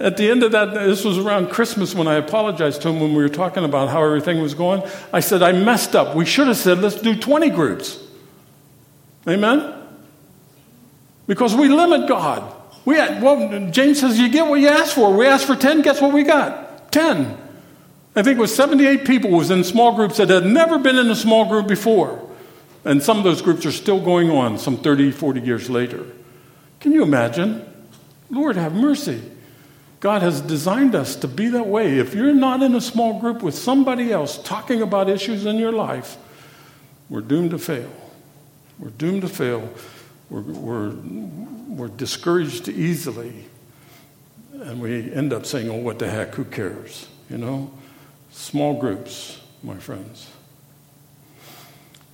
at 0.00 0.16
the 0.16 0.28
end 0.28 0.42
of 0.42 0.52
that, 0.52 0.74
this 0.74 1.04
was 1.04 1.18
around 1.18 1.50
Christmas 1.50 1.94
when 1.94 2.08
I 2.08 2.14
apologized 2.14 2.82
to 2.82 2.88
him 2.88 3.00
when 3.00 3.14
we 3.14 3.22
were 3.22 3.28
talking 3.28 3.64
about 3.64 3.90
how 3.90 4.02
everything 4.02 4.40
was 4.40 4.54
going. 4.54 4.82
I 5.12 5.20
said, 5.20 5.42
I 5.42 5.52
messed 5.52 5.94
up. 5.94 6.16
We 6.16 6.24
should 6.24 6.48
have 6.48 6.56
said, 6.56 6.78
let's 6.78 7.00
do 7.00 7.18
20 7.18 7.50
groups. 7.50 8.02
Amen? 9.28 9.72
Because 11.26 11.54
we 11.54 11.68
limit 11.68 12.08
God. 12.08 12.52
We 12.84 12.96
had, 12.96 13.22
well, 13.22 13.70
James 13.70 14.00
says, 14.00 14.18
you 14.18 14.28
get 14.28 14.46
what 14.46 14.60
you 14.60 14.68
ask 14.68 14.94
for. 14.94 15.14
We 15.16 15.26
asked 15.26 15.46
for 15.46 15.56
10, 15.56 15.82
guess 15.82 16.00
what 16.00 16.12
we 16.12 16.22
got? 16.22 16.92
10. 16.92 17.38
I 18.16 18.22
think 18.22 18.38
it 18.38 18.40
was 18.40 18.54
78 18.54 19.06
people 19.06 19.30
was 19.30 19.50
in 19.50 19.64
small 19.64 19.94
groups 19.94 20.18
that 20.18 20.28
had 20.28 20.44
never 20.44 20.78
been 20.78 20.96
in 20.96 21.10
a 21.10 21.16
small 21.16 21.46
group 21.46 21.66
before. 21.66 22.20
And 22.84 23.02
some 23.02 23.16
of 23.16 23.24
those 23.24 23.40
groups 23.40 23.64
are 23.64 23.72
still 23.72 24.00
going 24.00 24.30
on 24.30 24.58
some 24.58 24.76
30, 24.76 25.12
40 25.12 25.40
years 25.40 25.70
later. 25.70 26.04
Can 26.80 26.92
you 26.92 27.02
imagine? 27.02 27.64
Lord, 28.28 28.56
have 28.56 28.74
mercy. 28.74 29.22
God 30.04 30.20
has 30.20 30.42
designed 30.42 30.94
us 30.94 31.16
to 31.16 31.26
be 31.26 31.48
that 31.48 31.66
way. 31.66 31.98
If 31.98 32.14
you're 32.14 32.34
not 32.34 32.62
in 32.62 32.74
a 32.74 32.80
small 32.82 33.18
group 33.18 33.42
with 33.42 33.54
somebody 33.54 34.12
else 34.12 34.36
talking 34.36 34.82
about 34.82 35.08
issues 35.08 35.46
in 35.46 35.56
your 35.56 35.72
life, 35.72 36.18
we're 37.08 37.22
doomed 37.22 37.52
to 37.52 37.58
fail. 37.58 37.90
We're 38.78 38.90
doomed 38.90 39.22
to 39.22 39.28
fail. 39.28 39.66
We're, 40.28 40.42
we're, 40.42 40.90
we're 40.90 41.88
discouraged 41.88 42.68
easily. 42.68 43.46
And 44.52 44.82
we 44.82 45.10
end 45.10 45.32
up 45.32 45.46
saying, 45.46 45.70
oh, 45.70 45.76
what 45.76 45.98
the 45.98 46.10
heck, 46.10 46.34
who 46.34 46.44
cares? 46.44 47.08
You 47.30 47.38
know? 47.38 47.72
Small 48.30 48.78
groups, 48.78 49.40
my 49.62 49.78
friends. 49.78 50.28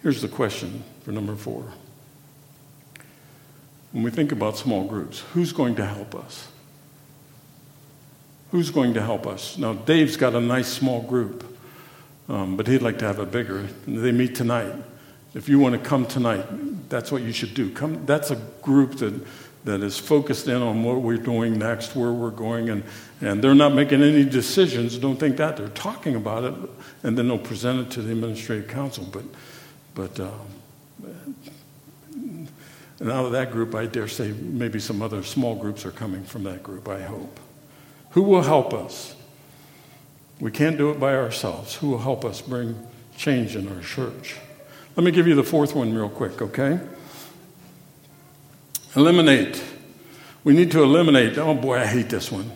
Here's 0.04 0.22
the 0.22 0.28
question 0.28 0.84
for 1.02 1.10
number 1.10 1.34
four. 1.34 1.64
When 3.90 4.04
we 4.04 4.12
think 4.12 4.30
about 4.30 4.56
small 4.56 4.84
groups, 4.84 5.24
who's 5.34 5.52
going 5.52 5.74
to 5.74 5.86
help 5.86 6.14
us? 6.14 6.46
Who's 8.50 8.70
going 8.70 8.94
to 8.94 9.02
help 9.02 9.26
us? 9.26 9.58
Now, 9.58 9.74
Dave's 9.74 10.16
got 10.16 10.34
a 10.34 10.40
nice 10.40 10.68
small 10.68 11.02
group, 11.02 11.44
um, 12.28 12.56
but 12.56 12.66
he'd 12.66 12.82
like 12.82 12.98
to 12.98 13.06
have 13.06 13.18
a 13.18 13.26
bigger. 13.26 13.62
They 13.86 14.12
meet 14.12 14.34
tonight. 14.34 14.74
If 15.34 15.48
you 15.48 15.60
want 15.60 15.80
to 15.80 15.88
come 15.88 16.06
tonight, 16.06 16.44
that's 16.88 17.12
what 17.12 17.22
you 17.22 17.32
should 17.32 17.54
do. 17.54 17.70
Come. 17.70 18.04
That's 18.06 18.32
a 18.32 18.36
group 18.62 18.96
that, 18.96 19.14
that 19.64 19.82
is 19.82 19.98
focused 19.98 20.48
in 20.48 20.60
on 20.60 20.82
what 20.82 21.00
we're 21.00 21.16
doing 21.16 21.58
next, 21.58 21.94
where 21.94 22.12
we're 22.12 22.30
going, 22.30 22.70
and, 22.70 22.82
and 23.20 23.42
they're 23.42 23.54
not 23.54 23.74
making 23.74 24.02
any 24.02 24.24
decisions. 24.24 24.98
Don't 24.98 25.16
think 25.16 25.36
that. 25.36 25.56
They're 25.56 25.68
talking 25.68 26.16
about 26.16 26.42
it, 26.42 26.54
and 27.04 27.16
then 27.16 27.28
they'll 27.28 27.38
present 27.38 27.86
it 27.86 27.90
to 27.92 28.02
the 28.02 28.10
administrative 28.10 28.68
council. 28.68 29.06
But, 29.12 29.24
but 29.94 30.18
um, 30.18 31.36
and 32.98 33.10
out 33.10 33.24
of 33.24 33.32
that 33.32 33.52
group, 33.52 33.76
I 33.76 33.86
dare 33.86 34.08
say 34.08 34.32
maybe 34.32 34.80
some 34.80 35.02
other 35.02 35.22
small 35.22 35.54
groups 35.54 35.86
are 35.86 35.92
coming 35.92 36.24
from 36.24 36.42
that 36.42 36.64
group, 36.64 36.88
I 36.88 37.00
hope. 37.00 37.38
Who 38.10 38.22
will 38.22 38.42
help 38.42 38.74
us? 38.74 39.14
We 40.40 40.50
can't 40.50 40.78
do 40.78 40.90
it 40.90 40.98
by 40.98 41.14
ourselves. 41.14 41.76
Who 41.76 41.90
will 41.90 41.98
help 41.98 42.24
us 42.24 42.40
bring 42.40 42.86
change 43.16 43.56
in 43.56 43.68
our 43.68 43.82
church? 43.82 44.36
Let 44.96 45.04
me 45.04 45.10
give 45.10 45.26
you 45.26 45.34
the 45.34 45.44
fourth 45.44 45.74
one 45.74 45.94
real 45.94 46.08
quick, 46.08 46.40
okay? 46.42 46.80
Eliminate. 48.96 49.62
We 50.42 50.54
need 50.54 50.70
to 50.72 50.82
eliminate. 50.82 51.38
Oh 51.38 51.54
boy, 51.54 51.78
I 51.78 51.86
hate 51.86 52.08
this 52.08 52.32
one. 52.32 52.50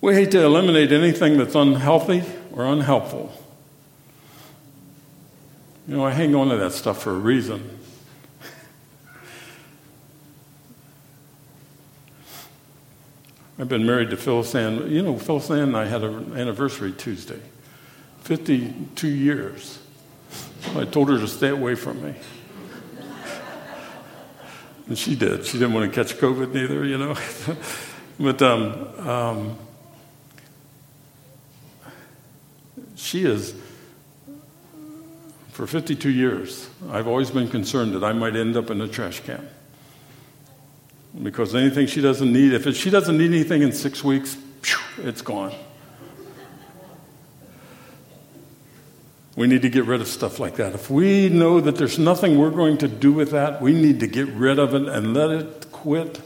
We 0.00 0.14
hate 0.14 0.30
to 0.32 0.42
eliminate 0.42 0.92
anything 0.92 1.36
that's 1.36 1.54
unhealthy 1.54 2.22
or 2.52 2.64
unhelpful. 2.64 3.32
You 5.86 5.96
know, 5.96 6.06
I 6.06 6.10
hang 6.10 6.34
on 6.34 6.48
to 6.48 6.56
that 6.56 6.72
stuff 6.72 7.02
for 7.02 7.10
a 7.10 7.18
reason. 7.18 7.78
I've 13.62 13.68
been 13.68 13.86
married 13.86 14.10
to 14.10 14.16
Phyllis 14.16 14.56
Ann. 14.56 14.90
You 14.90 15.02
know, 15.02 15.16
Phyllis 15.16 15.48
Ann 15.48 15.60
and 15.60 15.76
I 15.76 15.84
had 15.84 16.02
an 16.02 16.36
anniversary 16.36 16.90
Tuesday. 16.90 17.38
52 18.22 19.06
years. 19.06 19.78
I 20.74 20.84
told 20.84 21.08
her 21.10 21.18
to 21.18 21.28
stay 21.28 21.50
away 21.50 21.76
from 21.76 22.02
me. 22.02 22.12
And 24.88 24.98
she 24.98 25.14
did. 25.14 25.46
She 25.46 25.60
didn't 25.60 25.74
want 25.74 25.88
to 25.88 25.94
catch 25.94 26.18
COVID 26.18 26.52
neither, 26.52 26.84
you 26.84 26.98
know. 26.98 27.14
but 28.18 28.42
um, 28.42 29.08
um, 29.08 29.58
she 32.96 33.24
is, 33.24 33.54
for 35.52 35.68
52 35.68 36.10
years, 36.10 36.68
I've 36.90 37.06
always 37.06 37.30
been 37.30 37.46
concerned 37.46 37.94
that 37.94 38.02
I 38.02 38.12
might 38.12 38.34
end 38.34 38.56
up 38.56 38.70
in 38.70 38.80
a 38.80 38.88
trash 38.88 39.20
can. 39.20 39.48
Because 41.20 41.54
anything 41.54 41.86
she 41.86 42.00
doesn't 42.00 42.32
need, 42.32 42.54
if 42.54 42.76
she 42.76 42.88
doesn't 42.88 43.18
need 43.18 43.26
anything 43.26 43.62
in 43.62 43.72
six 43.72 44.02
weeks, 44.02 44.36
it's 44.98 45.20
gone. 45.20 45.52
We 49.34 49.46
need 49.46 49.62
to 49.62 49.70
get 49.70 49.86
rid 49.86 50.00
of 50.00 50.08
stuff 50.08 50.38
like 50.38 50.56
that. 50.56 50.74
If 50.74 50.90
we 50.90 51.28
know 51.28 51.60
that 51.60 51.76
there's 51.76 51.98
nothing 51.98 52.38
we're 52.38 52.50
going 52.50 52.78
to 52.78 52.88
do 52.88 53.12
with 53.12 53.30
that, 53.30 53.62
we 53.62 53.72
need 53.72 54.00
to 54.00 54.06
get 54.06 54.28
rid 54.28 54.58
of 54.58 54.74
it 54.74 54.88
and 54.88 55.14
let 55.14 55.30
it 55.30 55.72
quit 55.72 56.18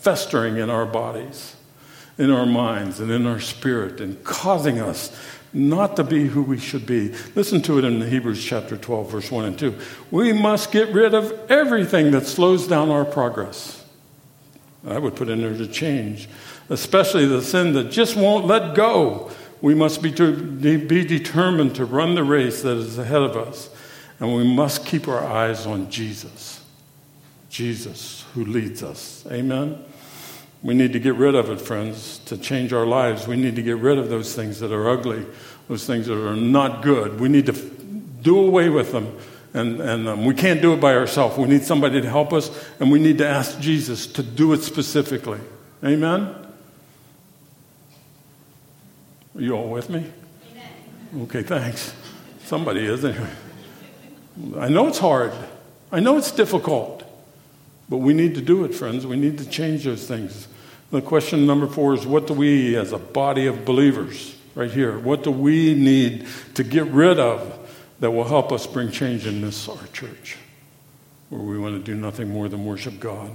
festering 0.00 0.56
in 0.56 0.70
our 0.70 0.86
bodies, 0.86 1.56
in 2.18 2.30
our 2.30 2.46
minds, 2.46 3.00
and 3.00 3.10
in 3.10 3.26
our 3.26 3.40
spirit, 3.40 4.00
and 4.00 4.22
causing 4.22 4.80
us 4.80 5.16
not 5.52 5.96
to 5.96 6.04
be 6.04 6.28
who 6.28 6.42
we 6.42 6.58
should 6.58 6.86
be. 6.86 7.12
Listen 7.34 7.62
to 7.62 7.78
it 7.78 7.84
in 7.84 8.00
Hebrews 8.00 8.42
chapter 8.42 8.76
12, 8.76 9.10
verse 9.10 9.30
1 9.30 9.44
and 9.44 9.58
2. 9.58 9.76
We 10.10 10.32
must 10.32 10.72
get 10.72 10.88
rid 10.94 11.14
of 11.14 11.32
everything 11.50 12.12
that 12.12 12.26
slows 12.26 12.66
down 12.66 12.90
our 12.90 13.04
progress. 13.04 13.81
I 14.86 14.98
would 14.98 15.14
put 15.14 15.28
in 15.28 15.40
there 15.40 15.56
to 15.56 15.66
change, 15.66 16.28
especially 16.68 17.26
the 17.26 17.42
sin 17.42 17.72
that 17.74 17.90
just 17.90 18.16
won't 18.16 18.46
let 18.46 18.74
go. 18.74 19.30
We 19.60 19.74
must 19.74 20.02
be, 20.02 20.10
to, 20.12 20.34
be 20.34 21.04
determined 21.04 21.76
to 21.76 21.84
run 21.84 22.16
the 22.16 22.24
race 22.24 22.62
that 22.62 22.76
is 22.76 22.98
ahead 22.98 23.22
of 23.22 23.36
us, 23.36 23.70
and 24.18 24.34
we 24.34 24.44
must 24.44 24.84
keep 24.84 25.06
our 25.06 25.24
eyes 25.24 25.66
on 25.66 25.88
Jesus. 25.90 26.64
Jesus, 27.48 28.24
who 28.34 28.44
leads 28.44 28.82
us. 28.82 29.24
Amen? 29.30 29.78
We 30.62 30.74
need 30.74 30.92
to 30.94 31.00
get 31.00 31.14
rid 31.14 31.34
of 31.34 31.50
it, 31.50 31.60
friends, 31.60 32.18
to 32.26 32.38
change 32.38 32.72
our 32.72 32.86
lives. 32.86 33.26
We 33.28 33.36
need 33.36 33.56
to 33.56 33.62
get 33.62 33.78
rid 33.78 33.98
of 33.98 34.08
those 34.08 34.34
things 34.34 34.58
that 34.60 34.72
are 34.72 34.88
ugly, 34.88 35.26
those 35.68 35.86
things 35.86 36.06
that 36.06 36.16
are 36.16 36.36
not 36.36 36.82
good. 36.82 37.20
We 37.20 37.28
need 37.28 37.46
to 37.46 37.52
do 37.52 38.38
away 38.38 38.68
with 38.68 38.92
them 38.92 39.16
and, 39.54 39.80
and 39.80 40.08
um, 40.08 40.24
we 40.24 40.34
can't 40.34 40.62
do 40.62 40.72
it 40.72 40.80
by 40.80 40.94
ourselves. 40.94 41.36
We 41.36 41.46
need 41.46 41.62
somebody 41.62 42.00
to 42.00 42.08
help 42.08 42.32
us, 42.32 42.50
and 42.80 42.90
we 42.90 42.98
need 42.98 43.18
to 43.18 43.26
ask 43.26 43.58
Jesus 43.60 44.06
to 44.08 44.22
do 44.22 44.52
it 44.52 44.62
specifically. 44.62 45.40
Amen? 45.84 46.34
Are 49.34 49.40
you 49.40 49.52
all 49.52 49.68
with 49.68 49.90
me? 49.90 50.06
Amen. 50.50 51.22
Okay, 51.24 51.42
thanks. 51.42 51.94
Somebody 52.44 52.86
is 52.86 53.04
anyway. 53.04 53.30
I 54.58 54.68
know 54.68 54.88
it's 54.88 54.98
hard. 54.98 55.32
I 55.90 56.00
know 56.00 56.16
it's 56.16 56.30
difficult. 56.30 57.02
But 57.88 57.98
we 57.98 58.14
need 58.14 58.34
to 58.36 58.40
do 58.40 58.64
it, 58.64 58.74
friends. 58.74 59.06
We 59.06 59.16
need 59.16 59.36
to 59.38 59.48
change 59.48 59.84
those 59.84 60.06
things. 60.06 60.48
The 60.90 61.02
question 61.02 61.46
number 61.46 61.66
four 61.66 61.92
is 61.94 62.06
what 62.06 62.26
do 62.26 62.34
we, 62.34 62.76
as 62.76 62.92
a 62.92 62.98
body 62.98 63.46
of 63.46 63.64
believers, 63.66 64.34
right 64.54 64.70
here, 64.70 64.98
what 64.98 65.24
do 65.24 65.30
we 65.30 65.74
need 65.74 66.26
to 66.54 66.64
get 66.64 66.86
rid 66.86 67.18
of 67.18 67.61
that 68.02 68.10
will 68.10 68.24
help 68.24 68.50
us 68.50 68.66
bring 68.66 68.90
change 68.90 69.28
in 69.28 69.40
this, 69.42 69.68
our 69.68 69.86
church, 69.92 70.36
where 71.28 71.40
we 71.40 71.56
want 71.56 71.76
to 71.76 71.80
do 71.80 71.96
nothing 71.96 72.28
more 72.28 72.48
than 72.48 72.64
worship 72.64 72.98
God. 72.98 73.30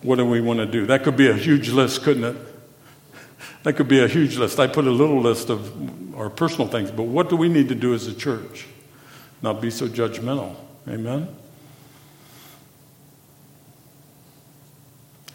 What 0.00 0.16
do 0.16 0.24
we 0.24 0.40
want 0.40 0.58
to 0.60 0.64
do? 0.64 0.86
That 0.86 1.04
could 1.04 1.18
be 1.18 1.28
a 1.28 1.34
huge 1.34 1.68
list, 1.68 2.02
couldn't 2.02 2.24
it? 2.24 2.36
That 3.62 3.74
could 3.74 3.88
be 3.88 4.00
a 4.02 4.08
huge 4.08 4.38
list. 4.38 4.58
I 4.58 4.66
put 4.66 4.86
a 4.86 4.90
little 4.90 5.20
list 5.20 5.50
of 5.50 6.16
our 6.16 6.30
personal 6.30 6.66
things, 6.66 6.90
but 6.90 7.02
what 7.02 7.28
do 7.28 7.36
we 7.36 7.50
need 7.50 7.68
to 7.68 7.74
do 7.74 7.92
as 7.92 8.06
a 8.06 8.14
church? 8.14 8.64
Not 9.42 9.60
be 9.60 9.70
so 9.70 9.86
judgmental. 9.86 10.56
Amen? 10.88 11.28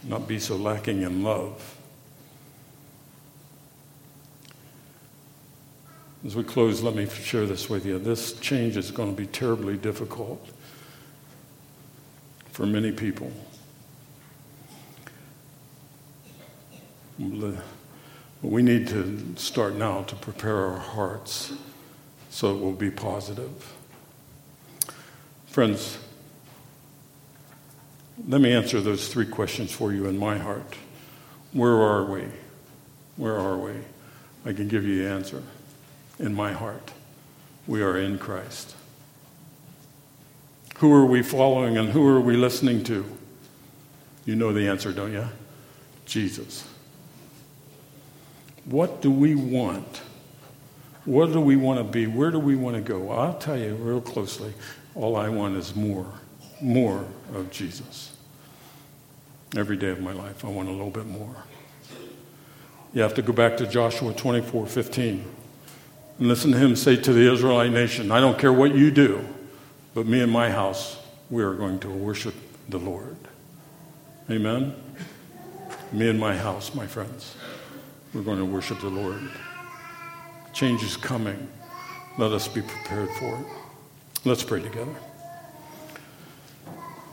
Not 0.03 0.27
be 0.27 0.39
so 0.39 0.55
lacking 0.55 1.03
in 1.03 1.21
love. 1.21 1.77
As 6.23 6.35
we 6.35 6.43
close, 6.43 6.83
let 6.83 6.95
me 6.95 7.07
share 7.07 7.47
this 7.47 7.67
with 7.67 7.83
you. 7.83 7.97
This 7.97 8.33
change 8.39 8.77
is 8.77 8.91
going 8.91 9.09
to 9.09 9.19
be 9.19 9.25
terribly 9.25 9.75
difficult 9.75 10.47
for 12.51 12.67
many 12.67 12.91
people. 12.91 13.31
We 17.17 18.61
need 18.61 18.87
to 18.89 19.33
start 19.35 19.75
now 19.75 20.03
to 20.03 20.15
prepare 20.15 20.57
our 20.57 20.77
hearts 20.77 21.53
so 22.29 22.55
it 22.55 22.59
will 22.59 22.73
be 22.73 22.91
positive. 22.91 23.73
Friends, 25.47 25.97
let 28.27 28.41
me 28.41 28.53
answer 28.53 28.79
those 28.79 29.07
three 29.07 29.25
questions 29.25 29.71
for 29.71 29.91
you 29.91 30.05
in 30.05 30.19
my 30.19 30.37
heart. 30.37 30.75
Where 31.51 31.81
are 31.81 32.05
we? 32.05 32.25
Where 33.17 33.37
are 33.37 33.57
we? 33.57 33.73
I 34.45 34.53
can 34.53 34.67
give 34.67 34.85
you 34.85 35.03
the 35.03 35.09
answer 35.09 35.41
in 36.21 36.35
my 36.35 36.53
heart. 36.53 36.91
We 37.67 37.81
are 37.81 37.97
in 37.97 38.17
Christ. 38.17 38.75
Who 40.77 40.93
are 40.93 41.05
we 41.05 41.21
following 41.21 41.77
and 41.77 41.89
who 41.89 42.07
are 42.07 42.21
we 42.21 42.37
listening 42.37 42.83
to? 42.85 43.05
You 44.25 44.35
know 44.35 44.53
the 44.53 44.67
answer, 44.67 44.91
don't 44.93 45.11
you? 45.11 45.27
Jesus. 46.05 46.67
What 48.65 49.01
do 49.01 49.11
we 49.11 49.35
want? 49.35 50.01
What 51.05 51.33
do 51.33 51.41
we 51.41 51.55
want 51.55 51.79
to 51.79 51.83
be? 51.83 52.05
Where 52.05 52.29
do 52.29 52.39
we 52.39 52.55
want 52.55 52.75
to 52.75 52.81
go? 52.81 53.09
I'll 53.09 53.37
tell 53.37 53.57
you 53.57 53.75
real 53.75 54.01
closely. 54.01 54.53
All 54.93 55.15
I 55.15 55.29
want 55.29 55.57
is 55.57 55.75
more, 55.75 56.05
more 56.61 57.05
of 57.33 57.49
Jesus. 57.49 58.15
Every 59.55 59.75
day 59.75 59.89
of 59.89 59.99
my 59.99 60.13
life, 60.13 60.45
I 60.45 60.49
want 60.49 60.69
a 60.69 60.71
little 60.71 60.91
bit 60.91 61.07
more. 61.07 61.43
You 62.93 63.01
have 63.01 63.15
to 63.15 63.21
go 63.21 63.33
back 63.33 63.57
to 63.57 63.67
Joshua 63.67 64.13
24 64.13 64.67
15 64.67 65.25
and 66.21 66.29
listen 66.29 66.51
to 66.51 66.57
him 66.59 66.75
say 66.75 66.95
to 66.95 67.13
the 67.13 67.33
Israelite 67.33 67.71
nation, 67.71 68.11
I 68.11 68.19
don't 68.19 68.37
care 68.37 68.53
what 68.53 68.75
you 68.75 68.91
do, 68.91 69.27
but 69.95 70.05
me 70.05 70.21
and 70.21 70.31
my 70.31 70.51
house, 70.51 70.99
we 71.31 71.41
are 71.41 71.55
going 71.55 71.79
to 71.79 71.89
worship 71.89 72.35
the 72.69 72.77
Lord. 72.77 73.17
Amen? 74.29 74.75
Me 75.91 76.09
and 76.11 76.19
my 76.19 76.37
house, 76.37 76.75
my 76.75 76.85
friends, 76.85 77.35
we're 78.13 78.21
going 78.21 78.37
to 78.37 78.45
worship 78.45 78.81
the 78.81 78.87
Lord. 78.87 79.19
Change 80.53 80.83
is 80.83 80.95
coming. 80.95 81.47
Let 82.19 82.31
us 82.33 82.47
be 82.47 82.61
prepared 82.61 83.09
for 83.17 83.39
it. 83.39 83.45
Let's 84.23 84.43
pray 84.43 84.61
together. 84.61 84.93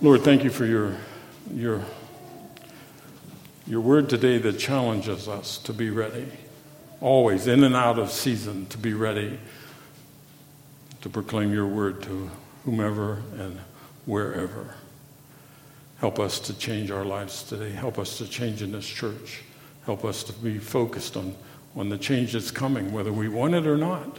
Lord, 0.02 0.20
thank 0.20 0.44
you 0.44 0.50
for 0.50 0.66
your, 0.66 0.98
your, 1.54 1.82
your 3.66 3.80
word 3.80 4.10
today 4.10 4.36
that 4.36 4.58
challenges 4.58 5.28
us 5.28 5.56
to 5.60 5.72
be 5.72 5.88
ready, 5.88 6.26
always 7.00 7.46
in 7.46 7.64
and 7.64 7.76
out 7.76 7.98
of 7.98 8.10
season, 8.10 8.66
to 8.66 8.78
be 8.78 8.94
ready 8.94 9.38
to 11.00 11.08
proclaim 11.08 11.52
your 11.52 11.66
word 11.66 12.02
to 12.02 12.30
whomever 12.64 13.22
and 13.38 13.58
wherever. 14.06 14.74
Help 15.98 16.18
us 16.18 16.38
to 16.40 16.54
change 16.54 16.90
our 16.90 17.04
lives 17.04 17.42
today. 17.42 17.70
Help 17.70 17.98
us 17.98 18.18
to 18.18 18.28
change 18.28 18.62
in 18.62 18.72
this 18.72 18.86
church. 18.86 19.42
Help 19.84 20.04
us 20.04 20.22
to 20.24 20.32
be 20.32 20.58
focused 20.58 21.16
on 21.16 21.34
when 21.74 21.88
the 21.88 21.98
change 21.98 22.32
that's 22.32 22.50
coming, 22.50 22.92
whether 22.92 23.12
we 23.12 23.28
want 23.28 23.54
it 23.54 23.66
or 23.66 23.76
not. 23.76 24.18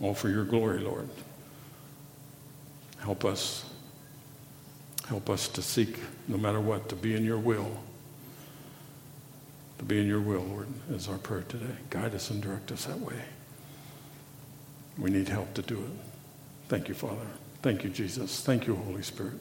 All 0.00 0.14
for 0.14 0.28
your 0.28 0.44
glory, 0.44 0.78
Lord. 0.78 1.08
Help 3.00 3.24
us. 3.24 3.64
Help 5.06 5.30
us 5.30 5.48
to 5.48 5.62
seek, 5.62 5.98
no 6.28 6.36
matter 6.36 6.60
what, 6.60 6.88
to 6.90 6.96
be 6.96 7.14
in 7.14 7.24
your 7.24 7.38
will. 7.38 7.70
To 9.78 9.84
be 9.84 10.00
in 10.00 10.06
your 10.06 10.20
will, 10.20 10.42
Lord, 10.42 10.66
is 10.90 11.08
our 11.08 11.18
prayer 11.18 11.44
today. 11.48 11.76
Guide 11.90 12.14
us 12.14 12.30
and 12.30 12.42
direct 12.42 12.72
us 12.72 12.86
that 12.86 12.98
way. 12.98 13.22
We 14.98 15.10
need 15.10 15.28
help 15.28 15.54
to 15.54 15.62
do 15.62 15.76
it. 15.78 15.90
Thank 16.68 16.88
you, 16.88 16.94
Father. 16.94 17.26
Thank 17.62 17.84
you, 17.84 17.90
Jesus. 17.90 18.40
Thank 18.40 18.66
you, 18.66 18.74
Holy 18.74 19.02
Spirit. 19.02 19.34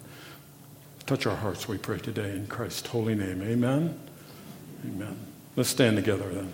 Touch 1.05 1.25
our 1.25 1.35
hearts, 1.35 1.67
we 1.67 1.77
pray 1.77 1.99
today 1.99 2.31
in 2.31 2.47
Christ's 2.47 2.87
holy 2.87 3.15
name. 3.15 3.41
Amen. 3.41 3.97
Amen. 4.85 5.17
Let's 5.55 5.69
stand 5.69 5.95
together 5.95 6.27
then. 6.29 6.53